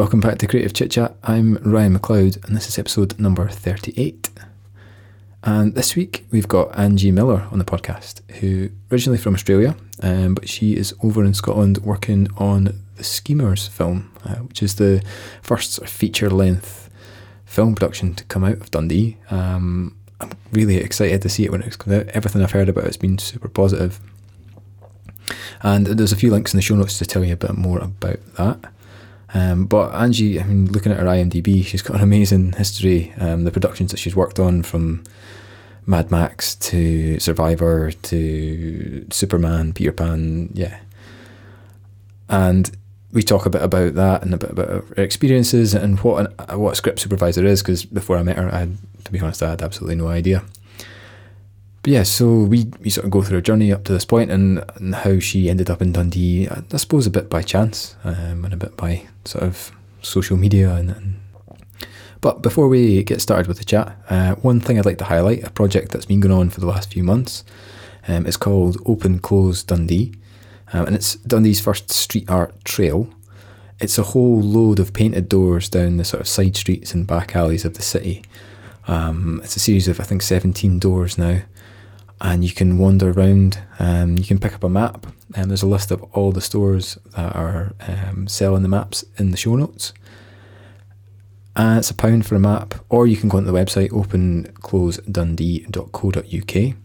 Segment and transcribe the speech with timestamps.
[0.00, 1.14] Welcome back to Creative Chit Chat.
[1.24, 4.30] I'm Ryan McLeod, and this is episode number 38.
[5.44, 10.32] And this week we've got Angie Miller on the podcast, who originally from Australia, um,
[10.32, 15.04] but she is over in Scotland working on the Schemers film, uh, which is the
[15.42, 16.88] first sort of feature length
[17.44, 19.18] film production to come out of Dundee.
[19.30, 22.08] Um, I'm really excited to see it when it comes out.
[22.08, 24.00] Everything I've heard about it's been super positive.
[25.62, 27.80] And there's a few links in the show notes to tell you a bit more
[27.80, 28.72] about that.
[29.32, 33.12] Um, but Angie, I mean, looking at her IMDb, she's got an amazing history.
[33.18, 35.04] Um, the productions that she's worked on, from
[35.86, 40.80] Mad Max to Survivor to Superman, Peter Pan, yeah.
[42.28, 42.70] And
[43.12, 46.58] we talk a bit about that and a bit about her experiences and what an,
[46.58, 47.62] what a script supervisor is.
[47.62, 48.68] Because before I met her, I,
[49.04, 50.42] to be honest, I had absolutely no idea.
[51.82, 54.30] But yeah, so we, we sort of go through a journey up to this point
[54.30, 56.46] and, and how she ended up in Dundee.
[56.48, 59.72] I, suppose a bit by chance um, and a bit by sort of
[60.02, 60.74] social media.
[60.74, 61.20] And, and
[62.20, 65.42] but before we get started with the chat, uh, one thing I'd like to highlight
[65.42, 67.44] a project that's been going on for the last few months.
[68.06, 70.12] Um, it's called Open Close Dundee,
[70.72, 73.08] um, and it's Dundee's first street art trail.
[73.78, 77.34] It's a whole load of painted doors down the sort of side streets and back
[77.34, 78.22] alleys of the city.
[78.86, 81.40] Um, it's a series of I think 17 doors now
[82.20, 83.58] and you can wander around.
[83.78, 86.98] Um, you can pick up a map, and there's a list of all the stores
[87.16, 89.92] that are um, selling the maps in the show notes.
[91.56, 96.76] And it's a pound for a map, or you can go onto the website openclosedundee.co.uk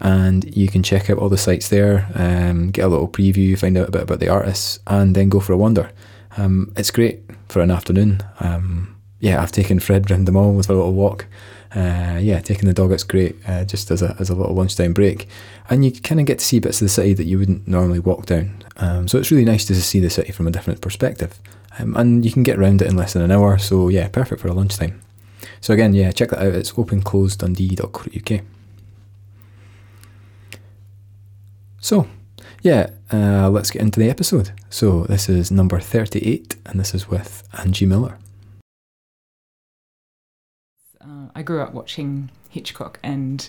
[0.00, 3.76] and you can check out all the sites there, um, get a little preview, find
[3.76, 5.90] out a bit about the artists, and then go for a wander.
[6.36, 8.20] Um, it's great for an afternoon.
[8.40, 11.26] Um, yeah, I've taken Fred round the mall with a little walk
[11.74, 14.92] uh, yeah, taking the dog it's great, uh, just as a as a little lunchtime
[14.94, 15.28] break,
[15.68, 17.98] and you kind of get to see bits of the city that you wouldn't normally
[17.98, 18.64] walk down.
[18.76, 21.38] Um, so it's really nice to see the city from a different perspective,
[21.78, 23.58] um, and you can get around it in less than an hour.
[23.58, 25.00] So yeah, perfect for a lunchtime.
[25.60, 26.54] So again, yeah, check that out.
[26.54, 28.44] It's openclosedundee.co.uk.
[31.80, 32.08] So,
[32.62, 34.52] yeah, uh, let's get into the episode.
[34.68, 38.18] So this is number thirty-eight, and this is with Angie Miller.
[41.34, 43.48] I grew up watching Hitchcock and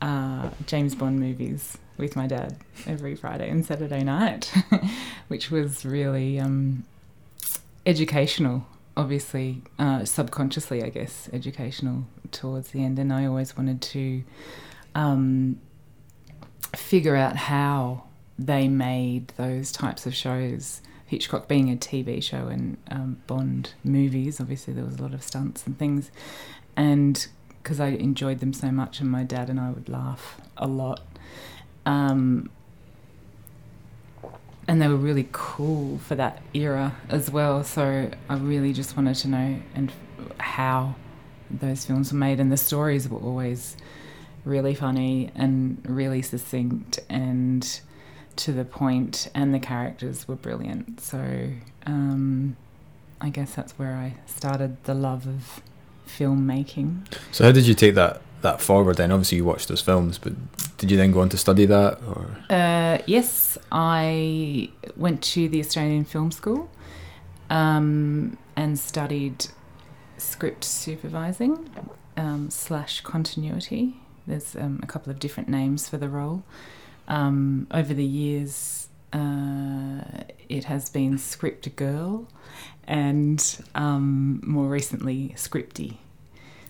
[0.00, 2.56] uh, James Bond movies with my dad
[2.86, 4.52] every Friday and Saturday night,
[5.28, 6.84] which was really um,
[7.84, 8.66] educational.
[8.96, 12.98] Obviously, uh, subconsciously, I guess, educational towards the end.
[12.98, 14.24] And I always wanted to
[14.94, 15.60] um,
[16.74, 18.04] figure out how
[18.38, 20.82] they made those types of shows.
[21.06, 25.22] Hitchcock being a TV show and um, Bond movies, obviously there was a lot of
[25.22, 26.10] stunts and things,
[26.76, 27.26] and
[27.62, 31.00] because I enjoyed them so much, and my dad and I would laugh a lot.
[31.84, 32.50] Um,
[34.68, 37.62] and they were really cool for that era as well.
[37.64, 39.92] So I really just wanted to know and
[40.38, 40.96] how
[41.50, 43.76] those films were made, and the stories were always
[44.44, 47.80] really funny and really succinct and
[48.36, 51.00] to the point, and the characters were brilliant.
[51.00, 51.50] So
[51.86, 52.56] um,
[53.20, 55.62] I guess that's where I started the love of
[56.06, 57.06] filmmaking.
[57.32, 59.10] So how did you take that that forward then?
[59.12, 60.32] Obviously you watched those films, but
[60.78, 65.60] did you then go on to study that or uh, yes, I went to the
[65.60, 66.70] Australian Film School
[67.50, 69.46] um, and studied
[70.18, 71.70] script supervising
[72.16, 73.96] um, slash continuity.
[74.26, 76.42] There's um, a couple of different names for the role.
[77.08, 80.00] Um, over the years, uh,
[80.48, 82.28] it has been script girl
[82.86, 85.98] and um, more recently scripty.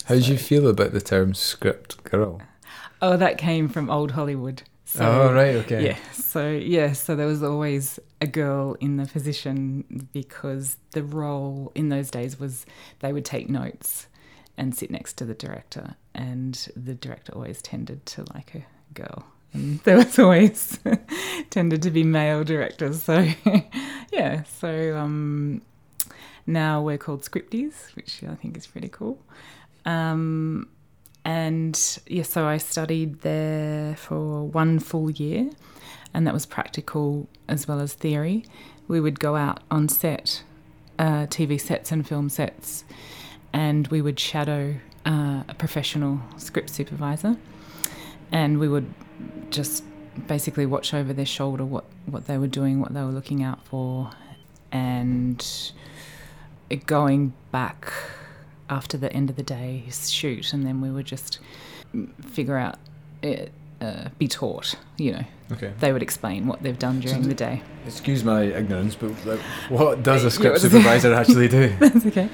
[0.07, 2.41] How did you feel about the term script girl?
[3.03, 4.63] Oh, that came from old Hollywood.
[4.85, 5.85] So, oh right, okay.
[5.85, 11.73] Yeah, so yeah, so there was always a girl in the position because the role
[11.75, 12.65] in those days was
[13.01, 14.07] they would take notes
[14.57, 18.65] and sit next to the director, and the director always tended to like a
[18.95, 19.27] girl.
[19.53, 20.79] And there was always
[21.51, 23.29] tended to be male directors, so
[24.13, 24.45] yeah.
[24.45, 25.63] So um,
[26.47, 29.19] now we're called Scripties, which I think is pretty cool.
[29.85, 30.69] Um,
[31.25, 35.51] and yeah, so I studied there for one full year,
[36.15, 38.45] and that was practical as well as theory.
[38.87, 40.45] We would go out on set,
[41.01, 42.85] uh, TV sets and film sets,
[43.53, 47.37] and we would shadow uh, a professional script supervisor,
[48.31, 48.93] and we would
[49.51, 49.83] just
[50.29, 53.65] basically watch over their shoulder what, what they were doing, what they were looking out
[53.67, 54.11] for,
[54.71, 55.73] and
[56.87, 57.93] going back
[58.69, 61.39] after the end of the day shoot, and then we would just
[62.27, 62.79] figure out
[63.23, 64.75] it, uh, be taught.
[64.99, 65.73] You know, Okay.
[65.79, 67.63] they would explain what they've done during So the day.
[67.87, 71.69] Excuse my ignorance, but like, what does a script supervisor actually do?
[71.79, 72.29] That's okay.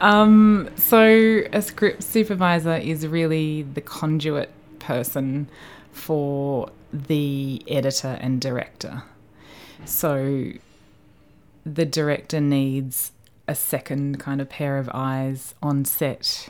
[0.00, 5.48] Um, so a script supervisor is really the conduit person
[5.92, 9.02] for the editor and director.
[9.84, 10.52] So
[11.64, 13.12] the director needs
[13.48, 16.48] a second kind of pair of eyes on set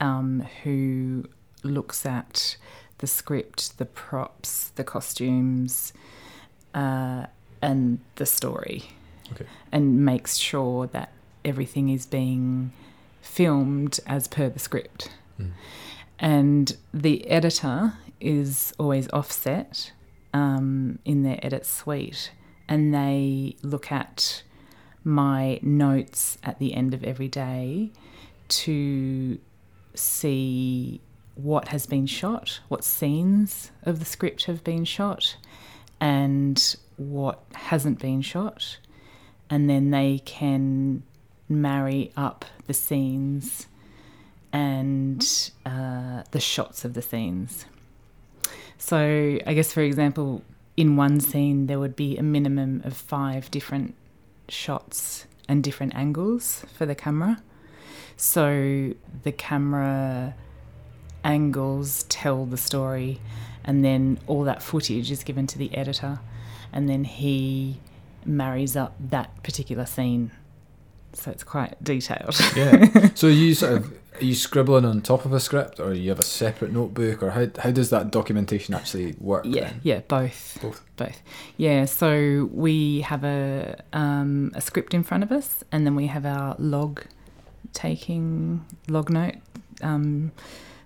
[0.00, 1.24] um, who
[1.62, 2.56] looks at
[2.98, 5.92] the script, the props, the costumes,
[6.74, 7.26] uh,
[7.62, 8.84] and the story,
[9.32, 9.46] Okay.
[9.72, 11.12] and makes sure that
[11.44, 12.72] everything is being
[13.20, 15.10] filmed as per the script.
[15.40, 15.50] Mm.
[16.18, 19.92] And the editor is always offset
[20.32, 22.30] um, in their edit suite,
[22.68, 24.42] and they look at
[25.06, 27.92] my notes at the end of every day
[28.48, 29.38] to
[29.94, 31.00] see
[31.36, 35.36] what has been shot, what scenes of the script have been shot,
[36.00, 38.78] and what hasn't been shot.
[39.48, 41.04] And then they can
[41.48, 43.68] marry up the scenes
[44.52, 47.66] and uh, the shots of the scenes.
[48.76, 50.42] So, I guess, for example,
[50.76, 53.94] in one scene, there would be a minimum of five different
[54.48, 57.42] shots and different angles for the camera.
[58.16, 60.34] So, the camera
[61.24, 63.20] angles tell the story,
[63.64, 66.20] and then all that footage is given to the editor,
[66.72, 67.80] and then he
[68.24, 70.30] marries up that particular scene.
[71.12, 72.38] So, it's quite detailed.
[72.56, 73.10] Yeah.
[73.14, 76.18] So you sort of are you scribbling on top of a script, or you have
[76.18, 79.44] a separate notebook, or how how does that documentation actually work?
[79.46, 79.80] Yeah, then?
[79.82, 80.58] yeah, both.
[80.60, 80.82] Both.
[80.96, 81.22] Both.
[81.56, 86.06] Yeah, so we have a um, a script in front of us, and then we
[86.06, 87.02] have our log
[87.72, 89.36] taking log note
[89.82, 90.32] um,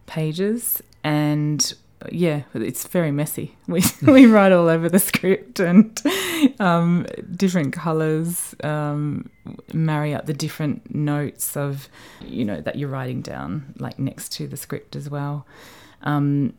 [0.06, 1.74] pages, and
[2.10, 3.56] yeah, it's very messy.
[3.66, 6.00] We we write all over the script and
[6.58, 7.06] um,
[7.36, 9.28] different colours, um,
[9.72, 11.88] marry up the different notes of
[12.20, 15.46] you know that you're writing down like next to the script as well.
[16.02, 16.54] Um,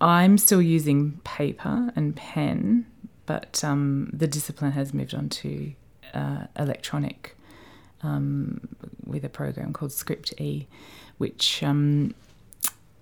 [0.00, 2.86] I'm still using paper and pen,
[3.26, 5.72] but um, the discipline has moved on to
[6.14, 7.36] uh, electronic
[8.02, 8.60] um,
[9.04, 10.68] with a program called Script E,
[11.16, 12.14] which um,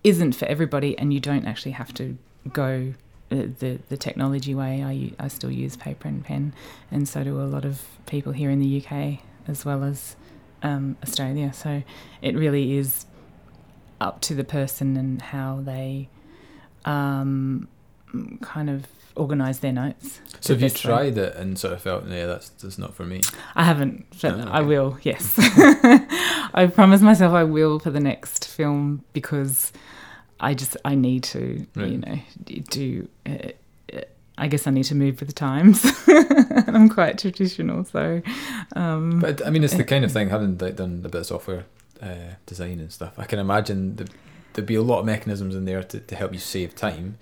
[0.06, 2.16] isn't for everybody, and you don't actually have to
[2.52, 2.94] go
[3.30, 4.82] uh, the the technology way.
[4.84, 6.54] I I still use paper and pen,
[6.90, 9.18] and so do a lot of people here in the UK
[9.48, 10.16] as well as
[10.62, 11.52] um, Australia.
[11.52, 11.82] So
[12.22, 13.06] it really is
[14.00, 16.08] up to the person and how they
[16.84, 17.68] um,
[18.42, 18.86] kind of
[19.16, 20.20] organise their notes.
[20.40, 20.90] So have you Best way.
[20.90, 23.22] tried it and sort of felt, yeah, that's that's not for me?
[23.54, 24.98] I haven't, but Oh, I will.
[25.02, 25.34] Yes,
[26.54, 29.72] I promised myself I will for the next film because
[30.40, 31.88] I just I need to, Right.
[31.90, 32.18] you know,
[32.70, 33.08] do.
[33.26, 33.30] Uh,
[33.92, 34.00] uh,
[34.38, 35.84] I guess I need to move with the times.
[36.68, 38.20] I'm quite traditional, so
[38.74, 41.26] um, But I mean, it's the kind of thing having like done a bit of
[41.26, 41.64] software
[42.02, 43.18] uh, design and stuff.
[43.18, 44.08] I can imagine the,
[44.52, 47.16] there'd be a lot of mechanisms in there to, to help you save time,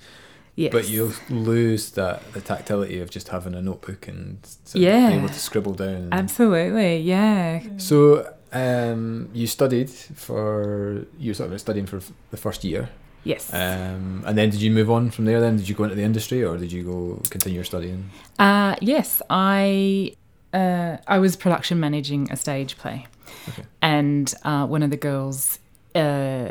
[0.56, 0.72] yes.
[0.72, 5.06] but you'll lose that the tactility of just having a notebook and sort of Yeah.
[5.08, 6.08] being able to scribble down.
[6.10, 7.60] absolutely, yeah.
[7.76, 12.00] So um, you studied for you sort of studying for
[12.32, 12.88] the first year,
[13.24, 13.52] Yes.
[13.52, 15.40] um, and then did you move on from there?
[15.40, 18.10] Then did you go into the industry or did you go continue your studying?
[18.38, 20.14] Uh, yes, I
[20.52, 23.06] uh, I was production managing a stage play,
[23.48, 23.64] Okay.
[23.82, 25.58] and uh, one of the girls
[25.94, 26.50] uh,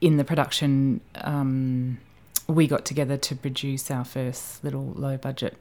[0.00, 1.98] in the production, um,
[2.48, 5.56] we got together to produce our first little low budget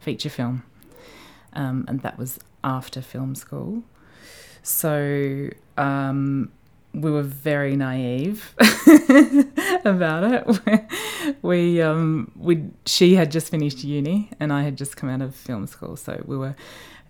[0.00, 0.62] feature film,
[1.52, 3.82] um, and that was after film school.
[4.62, 6.50] So um,
[6.96, 8.54] we were very naive
[9.84, 11.36] about it.
[11.42, 15.34] we um, we she had just finished uni and I had just come out of
[15.34, 16.56] film school, so we were,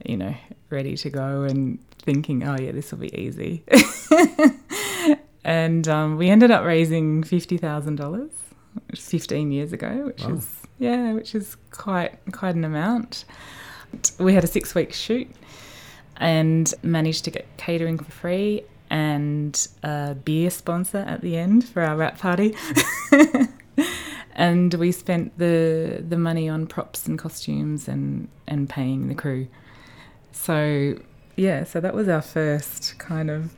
[0.04, 0.34] you know,
[0.70, 3.62] ready to go and thinking, oh yeah, this will be easy.
[5.44, 8.30] and um, we ended up raising fifty thousand dollars,
[8.94, 10.34] fifteen years ago, which Wow.
[10.34, 13.24] is yeah, which is quite quite an amount.
[14.18, 15.28] We had a six week shoot
[16.18, 21.82] and managed to get catering for free and a beer sponsor at the end for
[21.82, 22.54] our wrap party.
[24.34, 29.48] and we spent the the money on props and costumes and and paying the crew.
[30.32, 30.98] So
[31.36, 33.54] yeah, so that was our first kind of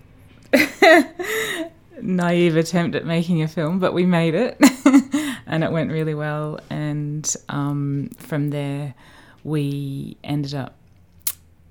[2.03, 4.57] naive attempt at making a film, but we made it,
[5.47, 6.61] and it went really well.
[6.71, 8.95] And um, from there,
[9.45, 10.78] we ended up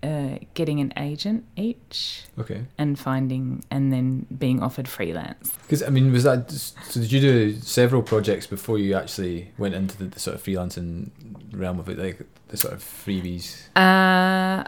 [0.03, 2.65] uh, getting an agent each Okay.
[2.77, 5.51] and finding and then being offered freelance.
[5.63, 6.99] Because I mean, was that so?
[7.01, 11.09] Did you do several projects before you actually went into the, the sort of freelancing
[11.51, 14.63] realm of it, like the sort of freebies, Uh,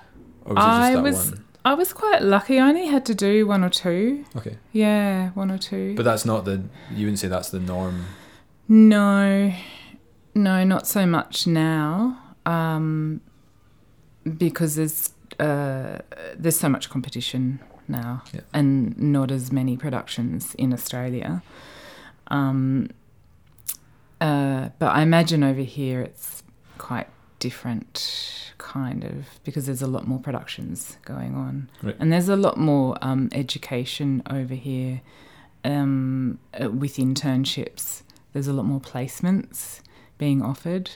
[0.46, 1.46] or was it just I that was- one?
[1.66, 2.58] I was quite lucky.
[2.58, 4.24] I only had to do one or two.
[4.36, 5.94] Okay, Yeah, one or two.
[5.96, 6.64] but that's not the.
[6.90, 8.06] You wouldn't say that's the norm.
[8.68, 9.54] No,
[10.34, 13.20] no, not so much now, um,
[14.38, 16.00] because there's uh,
[16.38, 18.42] there's so much competition now, Yeah.
[18.54, 21.42] and not as many productions in Australia.
[22.28, 22.90] Um,
[24.22, 26.44] uh, but I imagine over here it's
[26.78, 27.08] quite
[27.40, 31.96] different, kind of, because there's a lot more productions going on, Right.
[32.00, 35.02] and there's a lot more um, education over here
[35.66, 39.80] um, uh, with internships there's a lot more placements
[40.20, 40.92] being offered,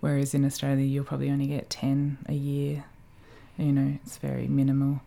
[0.00, 2.84] whereas in Australia you'll probably only get 10 a year.
[3.56, 5.00] You know, it's very minimal.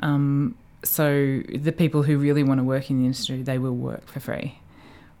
[0.00, 4.06] Um, so the people who really want to work in the industry, they will work
[4.08, 4.58] for free,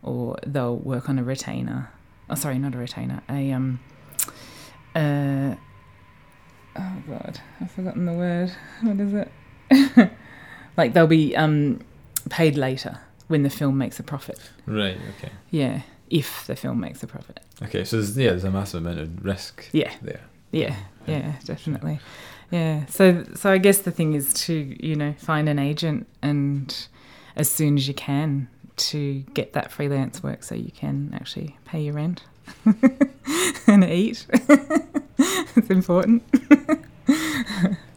[0.02, 1.90] or they'll work on a retainer.
[2.30, 3.22] Oh, sorry, not a retainer.
[3.28, 3.80] A um.
[4.94, 5.56] Uh,
[6.76, 8.52] oh God, I've forgotten the word.
[8.82, 10.10] What is it?
[10.76, 11.80] like they'll be um,
[12.30, 14.38] paid later when the film makes a profit.
[14.66, 14.96] Right.
[15.18, 15.32] Okay.
[15.50, 17.40] Yeah, if the film makes a profit.
[17.62, 17.84] Okay.
[17.84, 20.20] So there's, yeah, there's a massive amount of risk Yeah, there.
[20.52, 21.98] yeah, yeah, definitely.
[22.50, 22.86] Yeah.
[22.86, 26.86] So, so I guess the thing is to you know find an agent and
[27.36, 31.80] as soon as you can to get that freelance work so you can actually pay
[31.82, 32.22] your rent
[33.66, 34.26] and eat.
[35.18, 36.22] it's important.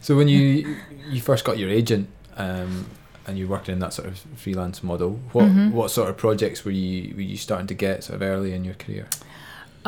[0.00, 0.76] So when you
[1.10, 2.86] you first got your agent um,
[3.26, 5.72] and you worked in that sort of freelance model, what Mhm.
[5.72, 8.64] what sort of projects were you were you starting to get sort of early in
[8.64, 9.06] your career?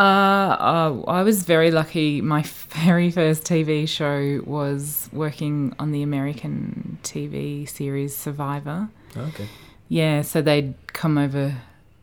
[0.00, 2.22] Uh, uh, I was very lucky.
[2.22, 8.88] My very first TV show was working on the American TV series Survivor.
[9.14, 9.46] Oh, okay.
[9.90, 11.54] Yeah, so they'd come over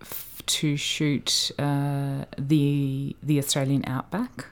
[0.01, 4.46] f- to shoot uh, the the Australian outback,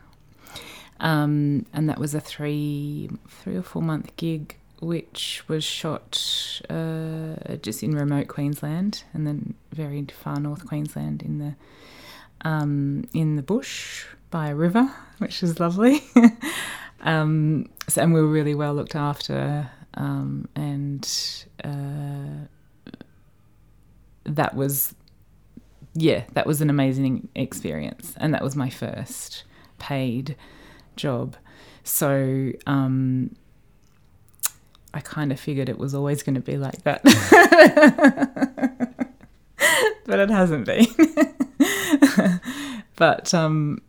[1.00, 7.58] um, and that was a three three or four month gig, which was shot uh,
[7.62, 11.54] just in remote Queensland and then very far north Queensland in the
[12.46, 16.02] um, in the bush by a river, which was lovely.
[17.02, 21.46] um, so, and we were really well looked after, um, and.
[21.64, 22.48] Uh,
[24.25, 24.96] that was
[25.94, 29.44] yeah that was an amazing experience and that was my first
[29.80, 30.36] paid
[30.96, 31.36] job
[31.84, 33.34] so um
[34.94, 37.02] i kind of figured it was always going to be like that
[40.06, 40.88] but it hasn't been
[42.96, 43.82] but um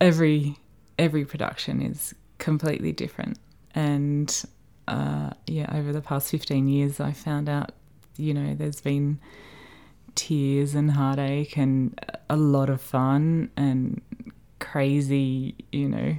[0.00, 0.56] every
[0.98, 3.38] every production is completely different
[3.74, 4.44] and
[4.88, 7.72] uh yeah over the past 15 years i found out
[8.20, 9.18] you know, there's been
[10.14, 11.98] tears and heartache and
[12.28, 14.00] a lot of fun and
[14.58, 16.16] crazy, you know,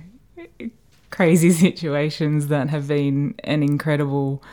[1.12, 4.44] crazy situations that have been an incredible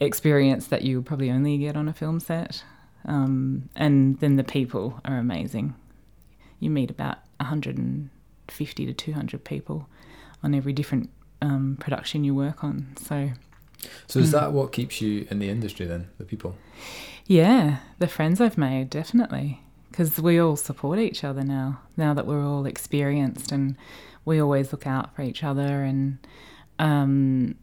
[0.00, 2.64] experience that you probably only get on a film set.
[3.04, 5.74] Um, and then the people are amazing.
[6.60, 9.88] You meet about 150 to 200 people
[10.42, 12.88] on every different um, production you work on.
[13.00, 13.30] So,
[14.08, 14.32] So is Mm.
[14.32, 16.08] that what keeps you in the industry then?
[16.18, 16.56] The people.
[17.26, 19.62] Yeah, the friends I've made, definitely.
[19.90, 23.76] Because we all support each other now, now that we're all experienced and
[24.24, 26.18] we always look out for each other and
[26.78, 27.54] um,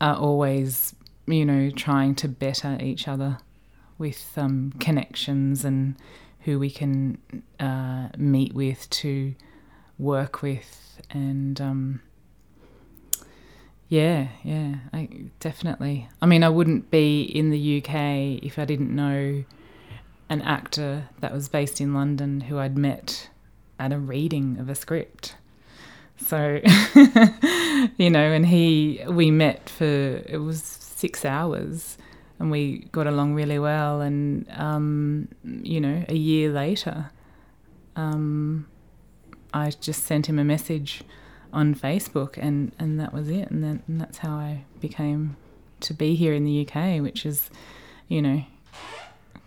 [0.00, 0.94] are always,
[1.26, 3.38] you know, trying to better each other
[4.00, 5.94] with um, connections and
[6.40, 7.18] who we can
[7.60, 9.34] uh, meet with to
[9.98, 11.00] work with.
[11.10, 12.00] And um,
[13.88, 16.08] yeah, yeah, I, definitely.
[16.20, 19.44] I mean, I wouldn't be in the UK if I didn't know
[20.28, 23.28] an actor that was based in London who I'd met
[23.78, 25.36] at a reading of a script.
[26.16, 26.60] So,
[27.96, 31.98] you know, and he, we met for, it was six hours
[32.40, 34.00] and we got along really well.
[34.00, 37.10] And, um, you know, a year later,
[37.96, 38.66] um,
[39.52, 41.02] I just sent him a message
[41.52, 43.50] on Facebook, and, and that was it.
[43.50, 45.36] And, then, and that's how I became
[45.80, 47.50] to be here in the UK, which is,
[48.08, 48.42] you know,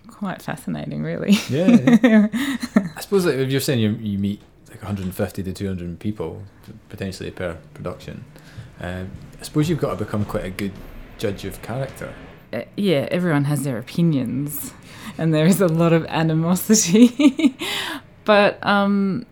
[0.08, 1.32] quite fascinating, really.
[1.50, 2.28] Yeah.
[2.96, 6.44] I suppose like, if you're saying you you meet like 150 to 200 people
[6.90, 8.24] potentially per production,
[8.80, 9.10] um,
[9.40, 10.74] I suppose you've got to become quite a good
[11.18, 12.14] judge of character.
[12.54, 14.74] Uh, yeah, everyone has their opinions,
[15.18, 17.58] and there is a lot of animosity.
[18.26, 19.26] but um,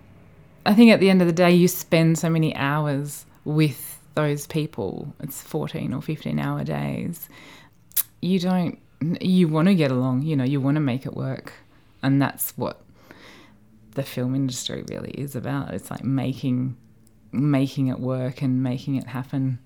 [0.65, 4.47] I think at the end of the day, you spend so many hours with those
[4.47, 7.29] people, it's 14 or 15 hour days,
[8.21, 8.77] you don't,
[9.21, 11.53] you want to get along, you know, you want to make it work.
[12.03, 12.81] And that's what
[13.91, 15.73] the film industry really is about.
[15.73, 16.77] It's like making
[17.33, 19.59] making it work and making it happen.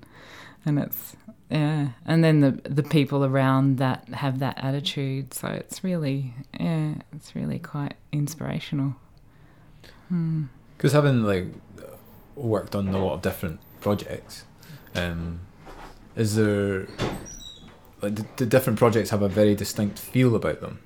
[0.66, 1.16] And it's
[1.50, 1.90] yeah.
[2.06, 5.34] And then the the people around that have that attitude.
[5.34, 8.96] So it's really yeah, it's really quite inspirational.
[10.78, 11.48] Because having like
[12.36, 14.46] worked on a lot of different projects,
[14.96, 15.42] um,
[16.16, 16.88] is there
[18.02, 20.80] like do, do different projects have a very distinct feel about them,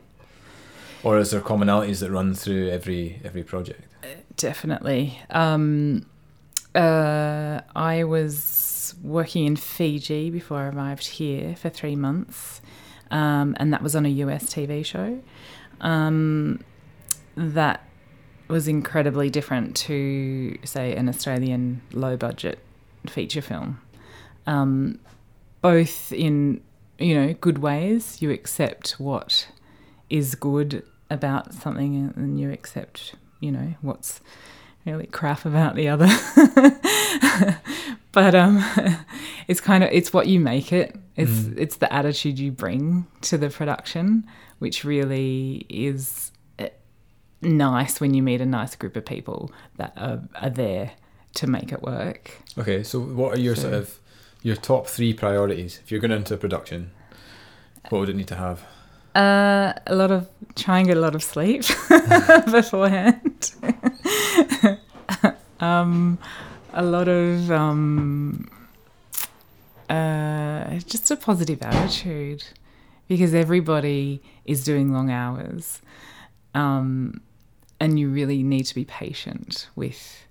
[1.03, 3.83] or is there commonalities that run through every every project?
[4.35, 5.19] Definitely.
[5.29, 6.05] Um,
[6.75, 12.61] uh, I was working in Fiji before I arrived here for three months,
[13.11, 15.21] um, and that was on a US TV show.
[15.81, 16.63] Um,
[17.35, 17.83] that
[18.47, 22.59] was incredibly different to, say, an Australian low budget
[23.07, 23.79] feature film.
[24.47, 24.99] Um,
[25.61, 26.61] both in,
[26.97, 28.21] you know, good ways.
[28.21, 29.47] You accept what
[30.09, 34.21] is good about something and you accept, you know, what's
[34.85, 36.07] really crap about the other.
[38.11, 38.63] but um,
[39.47, 40.95] it's kind of it's what you make it.
[41.15, 41.57] It's Mm.
[41.57, 44.25] it's the attitude you bring to the production,
[44.59, 46.69] which really is eh,
[47.41, 50.91] nice when you meet a nice group of people that are, are there
[51.35, 52.31] to make it work.
[52.57, 53.99] Okay, so what are your sort of
[54.41, 56.91] your top three priorities if you're going into a production?
[57.89, 58.61] What would it need to have?
[59.15, 61.63] Uh, a lot of try and get a lot of sleep
[62.51, 63.51] beforehand.
[65.59, 66.17] Um,
[66.73, 68.49] a lot of um,
[69.89, 72.43] uh, just a positive attitude
[73.07, 75.81] because everybody is doing long hours,
[76.53, 77.21] um,
[77.79, 80.25] and you really need to be patient with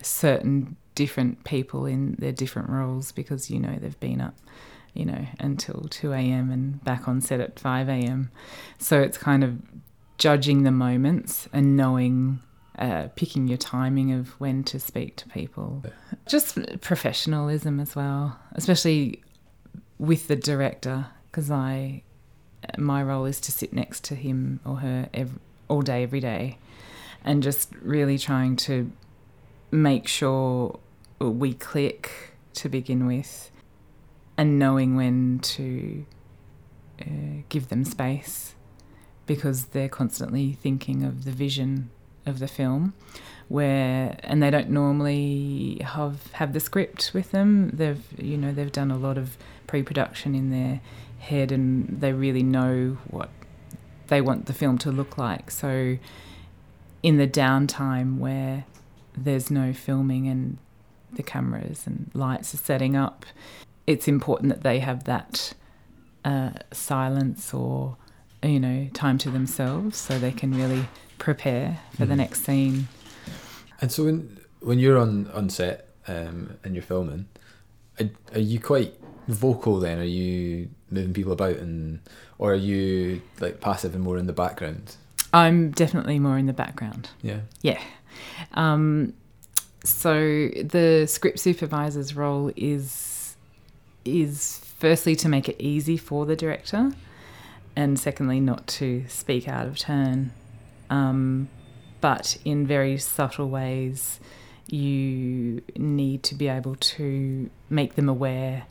[0.00, 4.34] certain different people in their different roles because you know they've been up
[4.94, 6.50] you know, until 2 a.m.
[6.50, 8.30] and back on set at 5 a.m.
[8.78, 9.58] So it's kind of
[10.18, 12.40] judging the moments and knowing,
[12.82, 15.84] uh, picking your timing of when to speak to people.
[16.26, 19.22] Just professionalism as well, especially
[19.98, 22.02] with the director, because I,
[22.76, 26.58] my role is to sit next to him or her ev all day, every day,
[27.24, 28.90] and just really trying to
[29.70, 30.80] make sure
[31.20, 33.52] we click to begin with
[34.36, 36.04] and knowing when to
[37.00, 38.56] uh, give them space
[39.26, 41.90] because they're constantly thinking of the vision
[42.26, 42.94] of the film
[43.48, 47.70] where and they don't normally have have the script with them.
[47.70, 50.80] They've you know they've done a lot of pre-production in their
[51.18, 53.30] head and they really know what
[54.08, 55.50] they want the film to look like.
[55.50, 55.98] So
[57.02, 58.64] in the downtime where
[59.16, 60.58] there's no filming and
[61.12, 63.26] the cameras and lights are setting up
[63.86, 65.54] it's important that they have that
[66.24, 67.96] uh, silence or
[68.42, 70.86] you know time to themselves so they can really
[71.18, 72.18] prepare for the Mhm.
[72.18, 72.88] next scene
[73.80, 77.26] And so when when you're on on set um, and you're filming,
[78.00, 78.94] are, are you quite
[79.28, 79.98] vocal then?
[79.98, 81.98] Are you moving people about and
[82.38, 84.96] or are you like passive and more in the background?
[85.34, 87.40] i'm definitely more in the background Yeah.
[88.52, 89.14] um,
[89.82, 90.12] so
[90.76, 93.34] the script supervisor's role is
[94.04, 96.92] is firstly to make it easy for the director
[97.74, 100.32] and secondly not to speak out of turn
[100.90, 101.48] um,
[102.00, 104.20] but in very subtle ways
[104.68, 108.64] you need to be able to make them aware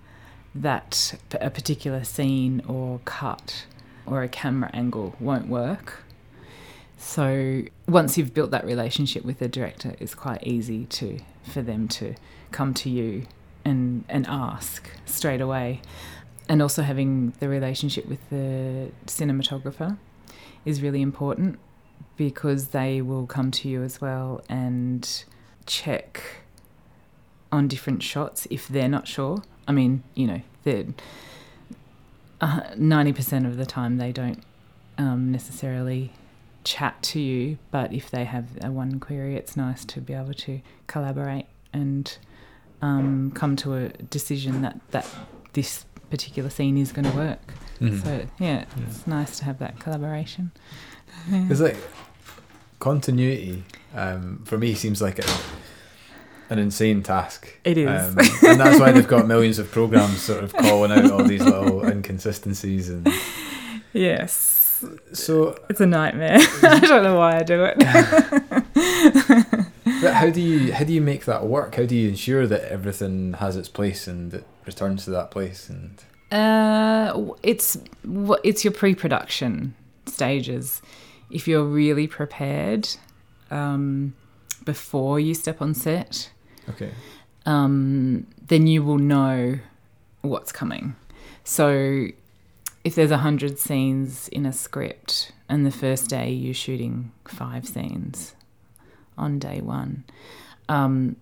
[0.53, 3.65] that a particular scene or cut
[4.05, 6.03] or a camera angle won't work
[7.01, 11.87] so once you've built that relationship with the director, it's quite easy to for them
[11.87, 12.13] to
[12.51, 13.25] come to you
[13.65, 15.81] and and ask straight away.
[16.51, 19.97] And also having the relationship with the cinematographer
[20.65, 21.59] is really important
[22.17, 25.23] because they will come to you as well and
[25.65, 26.21] check
[27.53, 29.41] on different shots if they're not sure.
[29.65, 30.87] I mean, you know, they're
[32.75, 34.43] ninety percent of the time they don't
[34.97, 36.11] um, necessarily
[36.65, 40.33] chat to you, but if they have a one query, it's nice to be able
[40.33, 42.17] to collaborate and
[42.81, 45.07] um, come to a decision that that
[45.53, 47.39] this particular scene is going to work.
[47.79, 48.03] Mhm.
[48.03, 50.51] So yeah, it's nice to have that collaboration.
[51.31, 51.77] It's like
[52.79, 53.63] continuity
[53.95, 55.25] um, for me seems like a,
[56.49, 57.57] an insane task.
[57.63, 57.87] It is.
[57.87, 61.43] Um, and that's why they've got millions of programs sort of calling out all these
[61.43, 63.07] little inconsistencies and
[63.93, 66.37] yes, so it's a nightmare.
[66.63, 67.77] I don't know why I do it.
[70.01, 71.75] But how do you how do you make that work?
[71.75, 75.69] How do you ensure that everything has its place and it returns to that place?
[75.69, 77.77] And Uh, it's
[78.43, 80.81] it's your pre-production stages.
[81.29, 82.87] If you're really prepared
[83.49, 84.13] um,
[84.65, 86.31] before you step on set,
[86.69, 86.91] okay,
[87.45, 89.59] um, then you will know
[90.21, 90.95] what's coming.
[91.43, 92.07] So
[92.83, 97.67] if there's a hundred scenes in a script, and the first day you're shooting five
[97.67, 98.35] scenes
[99.17, 100.03] on day one,
[100.69, 101.15] um,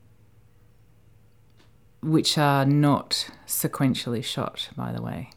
[2.01, 5.29] which are not sequentially shot, by the way.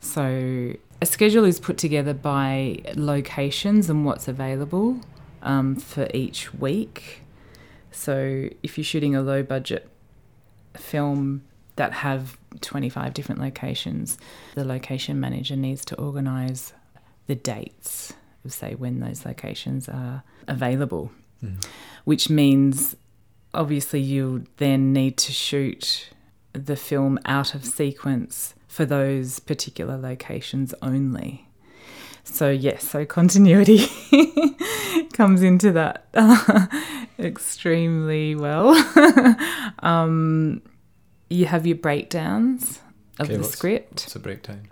[0.00, 5.00] So a schedule is put together by locations and what's available
[5.42, 7.22] um, for each week.
[7.92, 9.88] So if you're shooting a low budget
[10.74, 11.42] film
[11.76, 14.18] that have 25 different locations,
[14.54, 16.72] the location manager needs to organise
[17.26, 18.12] the dates
[18.44, 21.12] of say when those locations are available,
[21.44, 21.64] Mm.
[22.04, 22.96] which means
[23.54, 26.10] obviously you then need to shoot
[26.52, 31.46] the film out of sequence for those particular locations only.
[32.24, 33.86] So yes, so continuity
[35.12, 36.06] comes into that
[37.18, 38.74] extremely well.
[39.80, 40.62] um,
[41.28, 42.80] you have your breakdowns
[43.18, 44.04] of Okay, the what's- script.
[44.04, 44.68] it's a breakdown.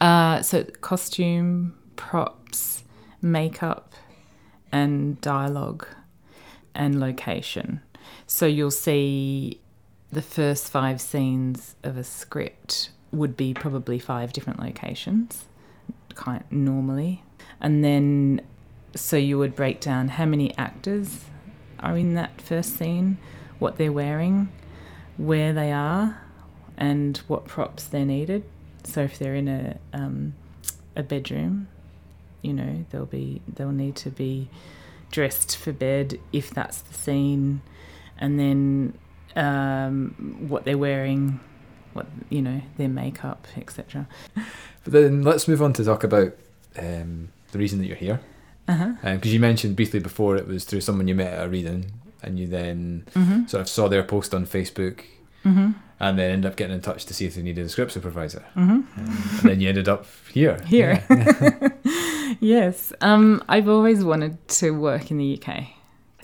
[0.00, 2.84] Uh, so costume, props,
[3.22, 3.94] makeup,
[4.70, 5.86] and dialogue,
[6.74, 7.80] and location.
[8.26, 9.60] So you'll see
[10.10, 15.44] the first five scenes of a script would be probably five different locations,
[16.14, 17.22] kind normally,
[17.60, 18.40] and then
[18.94, 21.24] so you would break down how many actors
[21.80, 23.18] are in that first scene,
[23.58, 24.48] what they're wearing,
[25.16, 26.22] where they are,
[26.76, 28.44] and what props they're needed.
[28.84, 30.34] So if they're in a um,
[30.94, 31.68] a bedroom,
[32.42, 34.48] you know they'll be they'll need to be
[35.10, 37.62] dressed for bed if that's the scene,
[38.18, 38.94] and then
[39.36, 40.14] um,
[40.48, 41.40] what they're wearing,
[41.92, 44.06] what you know their makeup, etc.
[44.84, 46.32] But then let's move on to talk about
[46.78, 48.20] um, the reason that you're here.
[48.68, 48.92] Uh huh.
[49.14, 52.38] Because you mentioned briefly before it was through someone you met at a reading, and
[52.38, 53.48] you then Mhm.
[53.48, 55.02] sort of saw their post on Facebook,
[55.44, 55.74] Mhm.
[56.00, 58.44] and then ended up getting in touch to see if they needed a script supervisor.
[58.56, 58.58] Mhm.
[58.58, 58.86] Um,
[59.40, 60.58] and then you ended up here.
[60.66, 61.04] Here.
[61.08, 61.68] Yeah.
[62.40, 62.92] yes.
[63.00, 65.75] Um, I've always wanted to work in the UK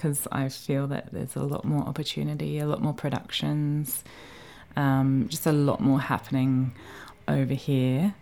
[0.02, 4.02] because I feel that there's a lot more opportunity, a lot more productions,
[4.74, 6.72] um, just a lot more happening
[7.28, 8.12] over here.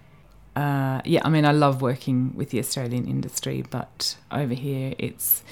[0.55, 5.43] Uh, yeah, I mean, I love working with the Australian industry, but over here, it's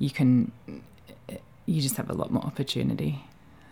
[0.00, 0.50] you can
[1.66, 3.24] you just have a lot more opportunity,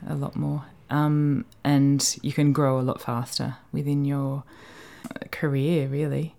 [0.06, 4.44] a lot more, um, and you can grow a lot faster within your
[5.32, 6.36] career, really.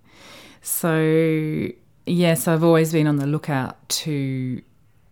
[0.62, 1.68] So,
[2.06, 4.62] yes, I've always been on the lookout to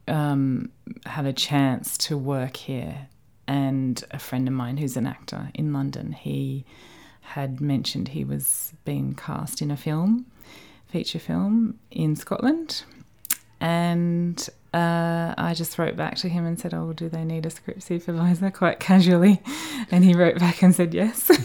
[0.08, 0.70] um,
[1.06, 3.08] have a chance to work here.
[3.46, 6.66] And a friend of mine who's an actor in London, he
[7.20, 10.26] had mentioned he was being cast in a film,
[10.86, 12.84] feature film in Scotland.
[13.60, 17.50] And uh, I just wrote back to him and said, Oh, do they need a
[17.50, 18.50] script supervisor?
[18.54, 19.40] quite casually.
[19.90, 21.22] And he wrote back and said, Yes.
[21.24, 21.36] so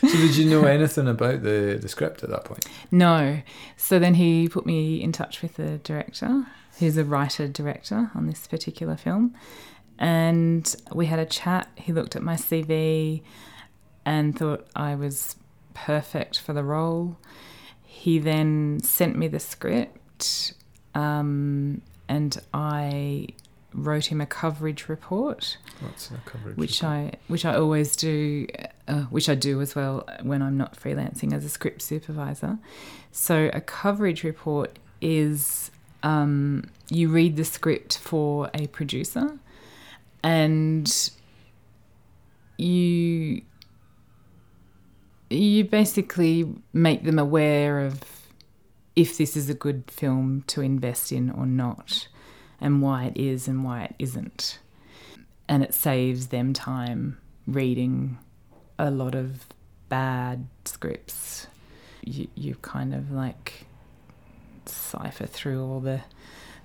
[0.00, 2.66] did you know anything about the, the script at that point?
[2.90, 3.40] No.
[3.76, 6.46] So then he put me in touch with the director,
[6.78, 9.34] who's a writer director on this particular film.
[9.98, 11.68] And we had a chat.
[11.76, 13.22] He looked at my CV
[14.04, 15.36] and thought I was
[15.74, 17.16] perfect for the role.
[17.82, 20.54] He then sent me the script
[20.94, 23.28] um, and I
[23.74, 26.56] wrote him a coverage report What's the coverage?
[26.56, 28.46] which I which I always do,
[28.88, 32.58] uh, which I do as well when I'm not freelancing as a script supervisor.
[33.12, 35.70] So a coverage report is
[36.02, 39.38] um, you read the script for a producer,
[40.22, 41.10] and
[42.56, 43.42] you
[45.30, 48.02] you basically make them aware of
[48.96, 52.08] if this is a good film to invest in or not,
[52.60, 54.58] and why it is and why it isn't
[55.48, 58.18] and it saves them time reading
[58.78, 59.46] a lot of
[59.88, 61.46] bad scripts.
[62.04, 63.66] You, you kind of like
[64.74, 66.00] cipher through all the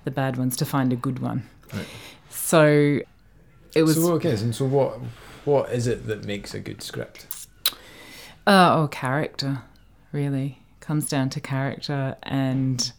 [0.03, 1.49] the bad ones to find a good one.
[1.73, 1.85] Right.
[2.29, 2.99] So
[3.75, 4.99] it was so okay, so so what
[5.45, 7.27] what is it that makes a good script?
[8.45, 9.61] uh, oh character
[10.11, 12.91] really comes down to character and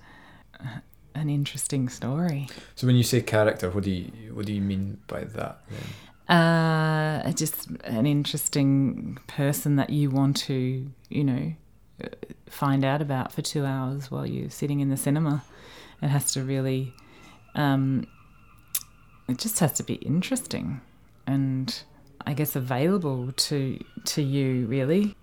[0.59, 0.79] uh,
[1.15, 2.49] an interesting story.
[2.75, 5.61] So when you say character, what do you what do you mean by that?
[5.71, 6.37] Then?
[6.37, 11.53] Uh, just an interesting person that you want to, you know,
[12.49, 15.45] find out about for two hours while you're sitting in the cinema.
[16.03, 16.93] It has to really
[17.55, 18.07] um,
[19.29, 20.81] it just has to be interesting
[21.27, 21.83] and
[22.27, 25.15] I guess available to to you really.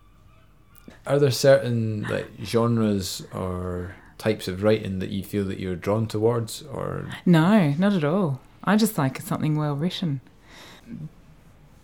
[1.07, 6.05] Are there certain like genres or types of writing that you feel that you're drawn
[6.05, 8.39] towards or No, not at all.
[8.63, 10.21] I just like something well written.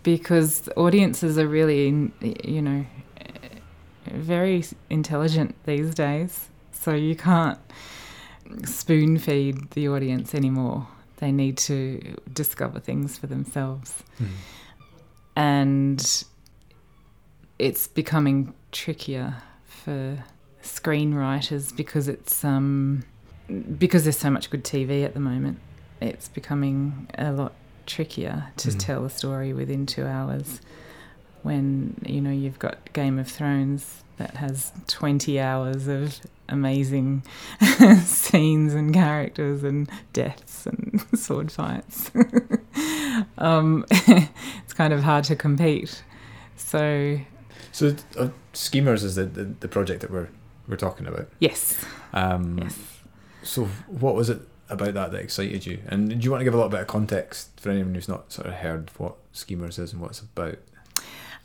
[0.04, 2.12] Because audiences are really
[2.44, 2.86] you know
[4.12, 6.48] very intelligent these days.
[6.72, 7.58] So you can't
[8.64, 10.86] spoon feed the audience anymore.
[11.18, 14.02] They need to discover things for themselves.
[14.20, 14.26] Mm.
[15.36, 16.24] And
[17.58, 20.24] it's becoming trickier for
[20.62, 23.04] screenwriters because it's um,
[23.78, 25.58] because there's so much good TV at the moment.
[26.00, 27.52] It's becoming a lot
[27.86, 28.78] trickier to Mhm.
[28.78, 30.60] tell a story within two hours.
[31.42, 37.22] When you know you've got Game of Thrones that has twenty hours of amazing
[38.04, 42.10] scenes and characters and deaths and sword fights.
[43.38, 46.02] um, it's kind of hard to compete.
[46.56, 47.18] So
[47.72, 50.28] so uh, schemers is the, the, the project that we're
[50.66, 52.78] we're talking about yes, um yes.
[53.42, 56.52] so what was it about that that excited you and do you want to give
[56.52, 59.92] a little bit of context for anyone who's not sort of heard what schemers is
[59.92, 60.58] and what it's about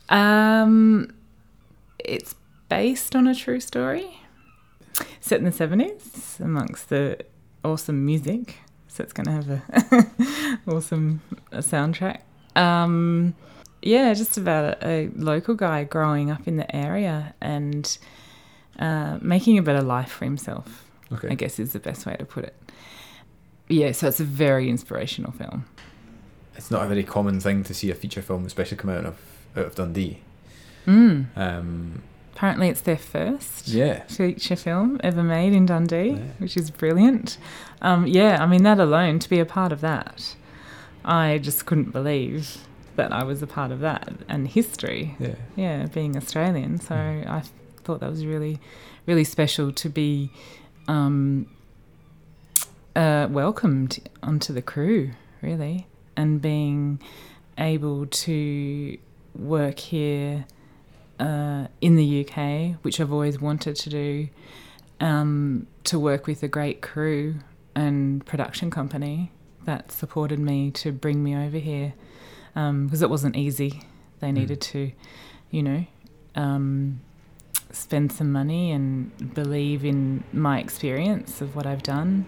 [0.09, 1.13] Um,
[1.99, 2.35] it's
[2.69, 4.19] based on a true story,
[5.21, 7.19] set in the seventies, amongst the
[7.63, 8.57] awesome music.
[8.87, 12.19] So it's going to have a awesome uh, soundtrack.
[12.55, 13.33] Um,
[13.81, 17.97] yeah, just about a, a local guy growing up in the area and
[18.79, 20.85] uh, making a better life for himself.
[21.11, 22.55] okay I guess is the best way to put it.
[23.67, 25.65] Yeah, so it's a very inspirational film.
[26.55, 29.17] it's not a very common thing to see a feature film especially come out of
[29.55, 30.19] of Dundee
[30.85, 31.25] Mm.
[31.37, 32.01] um
[32.35, 33.67] Apparently, it's their first.
[33.67, 36.17] yeah feature film ever made in Dundee, Yeah.
[36.39, 37.37] which is brilliant.
[37.81, 40.35] Um, yeah, I mean, that alone, to be a part of that,
[41.05, 42.57] I just couldn't believe
[42.95, 45.15] that I was a part of that and history.
[45.19, 46.79] yeah Yeah, being Australian.
[46.81, 47.29] So Mm.
[47.29, 47.43] I
[47.83, 48.59] thought that was really,
[49.05, 50.31] really special to be
[50.87, 51.45] um,
[52.95, 55.11] uh, welcomed onto the crew,
[55.41, 55.87] really,
[56.17, 56.99] and being
[57.57, 58.97] able to
[59.35, 60.45] work here
[61.19, 64.29] uh, in the UK, which I've always wanted to do,
[64.99, 67.35] um, to work with a great crew
[67.75, 69.31] and production company
[69.65, 71.93] that supported me to bring me over here
[72.53, 73.81] because it wasn't easy.
[74.19, 74.33] They Mm.
[74.33, 74.91] needed to,
[75.49, 75.85] you know,
[76.35, 76.99] um,
[77.71, 82.25] spend some money and believe in my experience of what I've done.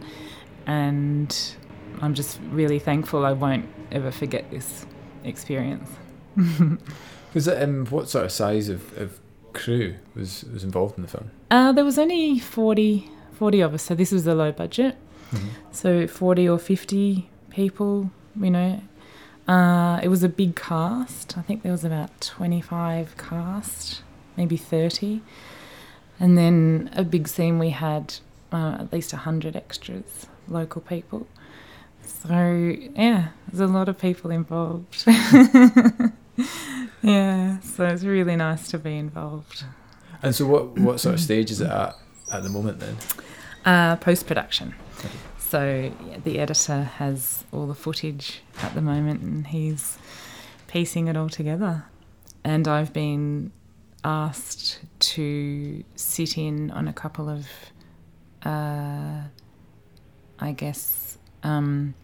[0.66, 1.36] And
[2.02, 4.86] I'm just really thankful I won't ever forget this
[5.24, 5.90] experience.
[7.34, 9.20] Was it um what sort of size of, of
[9.54, 13.84] crew was was involved in the film Uh, there was only 40, 40 of us,
[13.84, 14.96] so this was a low budget.
[15.72, 18.82] So 40 or 50 people, you know.
[19.48, 21.38] Uh, it was a big cast.
[21.38, 24.02] I think there was about 25 cast,
[24.38, 25.22] maybe 30.
[26.20, 28.16] And then a big scene we had
[28.54, 31.28] uh, at least 100 extras, local people.
[32.02, 35.06] So, yeah, there's a lot of people involved.
[37.02, 39.64] yeah, so it's really nice to be involved.
[40.22, 41.96] and so what what sort of stage is it at
[42.32, 42.98] at the moment then
[43.66, 44.76] Uh, Post production.
[45.00, 45.10] Okay.
[45.38, 49.98] So yeah, the editor has all the footage at the moment, and he's
[50.68, 51.86] piecing it all together.
[52.44, 53.52] And I've been
[54.04, 57.48] asked to sit in on a couple of,
[58.46, 59.22] uh,
[60.40, 61.96] I guess, um,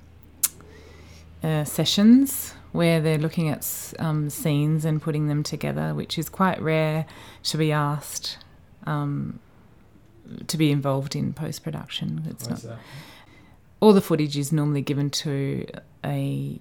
[1.44, 6.62] uh, sessions where they're looking at um, scenes and putting them together, which is quite
[6.62, 7.06] rare
[7.44, 8.38] to be asked.
[8.86, 9.40] Um,
[10.48, 12.24] to be involved in post production.
[12.30, 12.64] It's not
[13.82, 15.66] all the footage is normally given to
[16.06, 16.60] a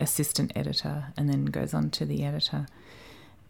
[0.00, 2.66] assistant editor and then goes on to the editor.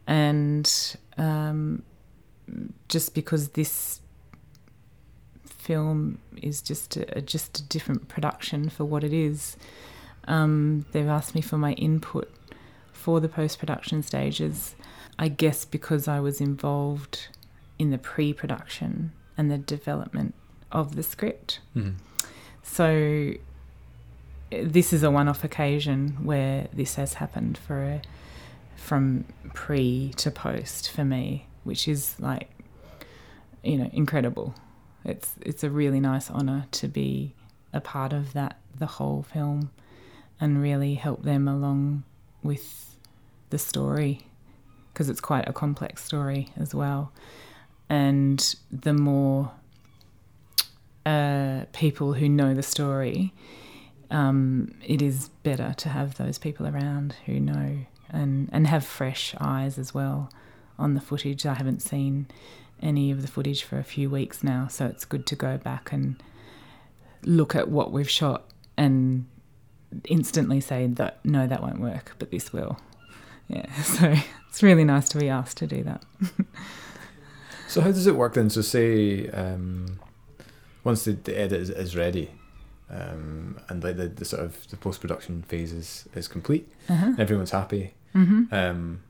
[0.06, 1.82] And um,
[2.88, 4.00] just because this
[5.46, 9.56] film is just a, just a different production for what it is,
[10.26, 12.30] um, they've asked me for my input
[12.92, 14.74] for the post production stages.
[15.18, 17.28] I guess because I was involved
[17.78, 20.34] in the pre production and the development
[20.72, 21.60] of the script.
[21.74, 21.94] Mhm.
[22.62, 23.32] So
[24.50, 28.02] this is a one-off occasion where this has happened for a,
[28.76, 32.50] from pre to post for me, which is like
[33.62, 34.54] you know incredible.
[35.04, 37.34] It's it's a really nice honor to be
[37.72, 39.70] a part of that the whole film
[40.40, 42.04] and really help them along
[42.42, 42.96] with
[43.50, 44.26] the story
[44.92, 47.12] because it's quite a complex story as well.
[47.88, 49.52] And the more
[51.04, 53.32] uh, people who know the story,
[54.10, 59.34] um, it is better to have those people around who know and and have fresh
[59.38, 60.30] eyes as well
[60.78, 61.44] on the footage.
[61.44, 62.26] I haven't seen
[62.82, 65.92] any of the footage for a few weeks now, so it's good to go back
[65.92, 66.22] and
[67.24, 68.44] look at what we've shot
[68.76, 69.26] and
[70.04, 72.78] instantly say that no, that won't work, but this will.
[73.48, 74.14] Yeah, so
[74.48, 76.02] it's really nice to be asked to do that.
[77.68, 78.50] so how does it work then?
[78.50, 79.98] So say um,
[80.84, 82.30] once the, the edit is, is ready,
[82.90, 87.12] um, and like the, the sort of the post production phase is, is complete, Uh-huh.
[87.18, 87.94] everyone's happy.
[88.14, 88.54] Mm-hmm.
[88.54, 89.00] Um,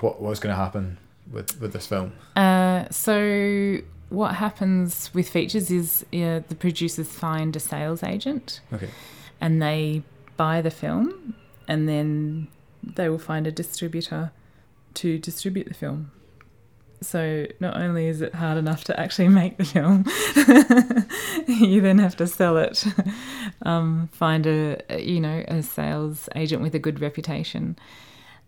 [0.00, 0.98] what what's going to happen
[1.30, 2.12] with with this film?
[2.34, 8.88] Uh, so what happens with features is uh, the producers find a sales agent Okay.
[9.42, 10.02] And they
[10.36, 11.34] buy the film
[11.68, 12.46] and then
[12.82, 14.30] they will find a distributor
[14.94, 16.12] to distribute the film.
[17.00, 20.04] So not only is it hard enough to actually make the film,
[21.48, 22.86] you then have to sell it.
[23.64, 27.78] Um, find a you know a sales agent with a good reputation,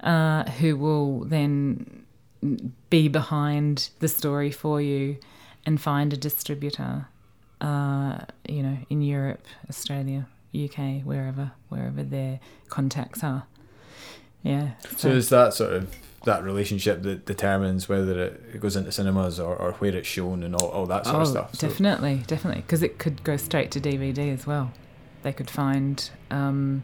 [0.00, 2.04] uh, who will then
[2.90, 5.18] be behind the story for you,
[5.64, 7.06] and find a distributor.
[7.60, 13.46] Uh, you know, in Europe, Australia, UK, wherever wherever their contacts are.
[14.42, 14.72] Yeah.
[14.96, 19.56] So is that sort of that relationship that determines whether it goes into cinemas or,
[19.56, 21.54] or where it's shown and all, all that sort oh, of stuff?
[21.54, 24.72] So- definitely, definitely, because it could go straight to DVD as well.
[25.22, 26.82] They could find, um,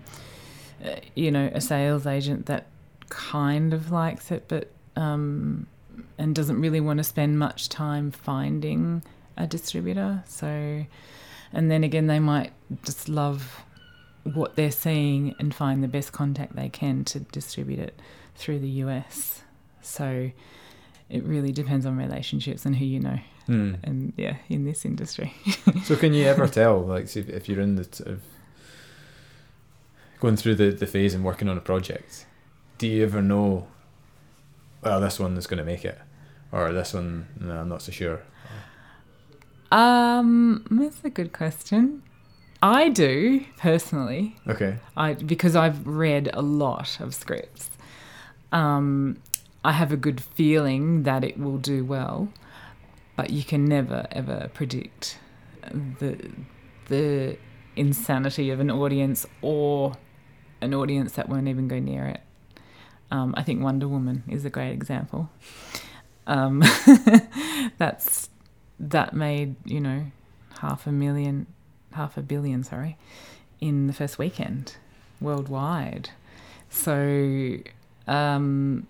[1.14, 2.66] you know, a sales agent that
[3.10, 5.66] kind of likes it, but um,
[6.16, 9.02] and doesn't really want to spend much time finding
[9.36, 10.22] a distributor.
[10.26, 10.86] So,
[11.52, 12.52] and then again, they might
[12.84, 13.62] just love
[14.24, 17.98] what they're seeing and find the best contact they can to distribute it
[18.34, 19.42] through the US.
[19.82, 20.30] So
[21.08, 23.18] it really depends on relationships and who you know.
[23.46, 23.74] Hmm.
[23.82, 25.34] And yeah, in this industry.
[25.84, 28.22] So can you ever tell, like, if you're in the sort of
[30.20, 32.26] going through the, the phase and working on a project,
[32.78, 33.66] do you ever know,
[34.82, 35.98] well, this one is going to make it,
[36.52, 38.22] or this one, no, I'm not so sure.
[39.72, 42.02] Um, that's a good question.
[42.62, 44.36] I do personally.
[44.46, 44.76] Okay.
[44.96, 47.70] I because I've read a lot of scripts.
[48.52, 49.18] Um,
[49.64, 52.28] I have a good feeling that it will do well,
[53.16, 55.18] but you can never ever predict
[55.98, 56.30] the
[56.88, 57.38] the
[57.76, 59.94] insanity of an audience or
[60.60, 62.20] an audience that won't even go near it.
[63.10, 65.30] Um, I think Wonder Woman is a great example.
[66.26, 66.62] Um,
[67.78, 68.28] that's
[68.78, 70.06] that made you know
[70.60, 71.46] half a million,
[71.92, 72.96] half a billion, sorry,
[73.60, 74.76] in the first weekend
[75.20, 76.10] worldwide.
[76.68, 77.58] So,
[78.06, 78.86] um,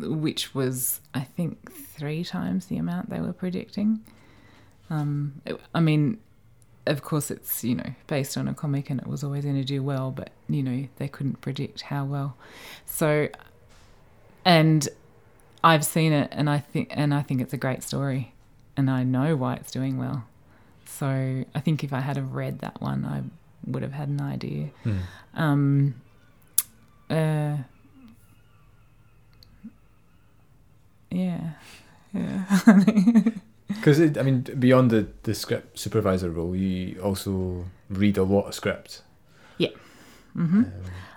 [0.00, 4.00] which was I think three times the amount they were predicting.
[4.90, 5.40] Um,
[5.74, 6.18] I mean,
[6.86, 9.64] of course, it's you know based on a comic, and it was always going to
[9.64, 12.36] do well, but you know they couldn't predict how well.
[12.86, 13.28] So,
[14.44, 14.88] and
[15.62, 18.32] I've seen it, and I think and I think it's a great story,
[18.76, 20.24] and I know why it's doing well.
[20.90, 23.22] So I think if I had have read that one, I
[23.70, 24.70] would have had an idea.
[24.82, 24.98] Hmm.
[25.34, 25.94] Um,
[27.10, 27.58] uh,
[31.10, 31.50] yeah,
[32.12, 32.44] yeah.
[33.68, 38.54] Because I mean, beyond the, the script supervisor role, you also read a lot of
[38.54, 39.02] script.
[40.34, 40.64] hmm Um,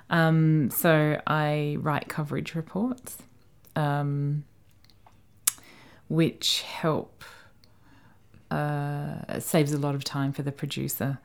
[0.10, 3.19] Um, so I write coverage reports,
[3.77, 4.43] um,
[6.10, 7.23] which help.
[8.52, 11.20] Uh, it saves a lot of time for the producer,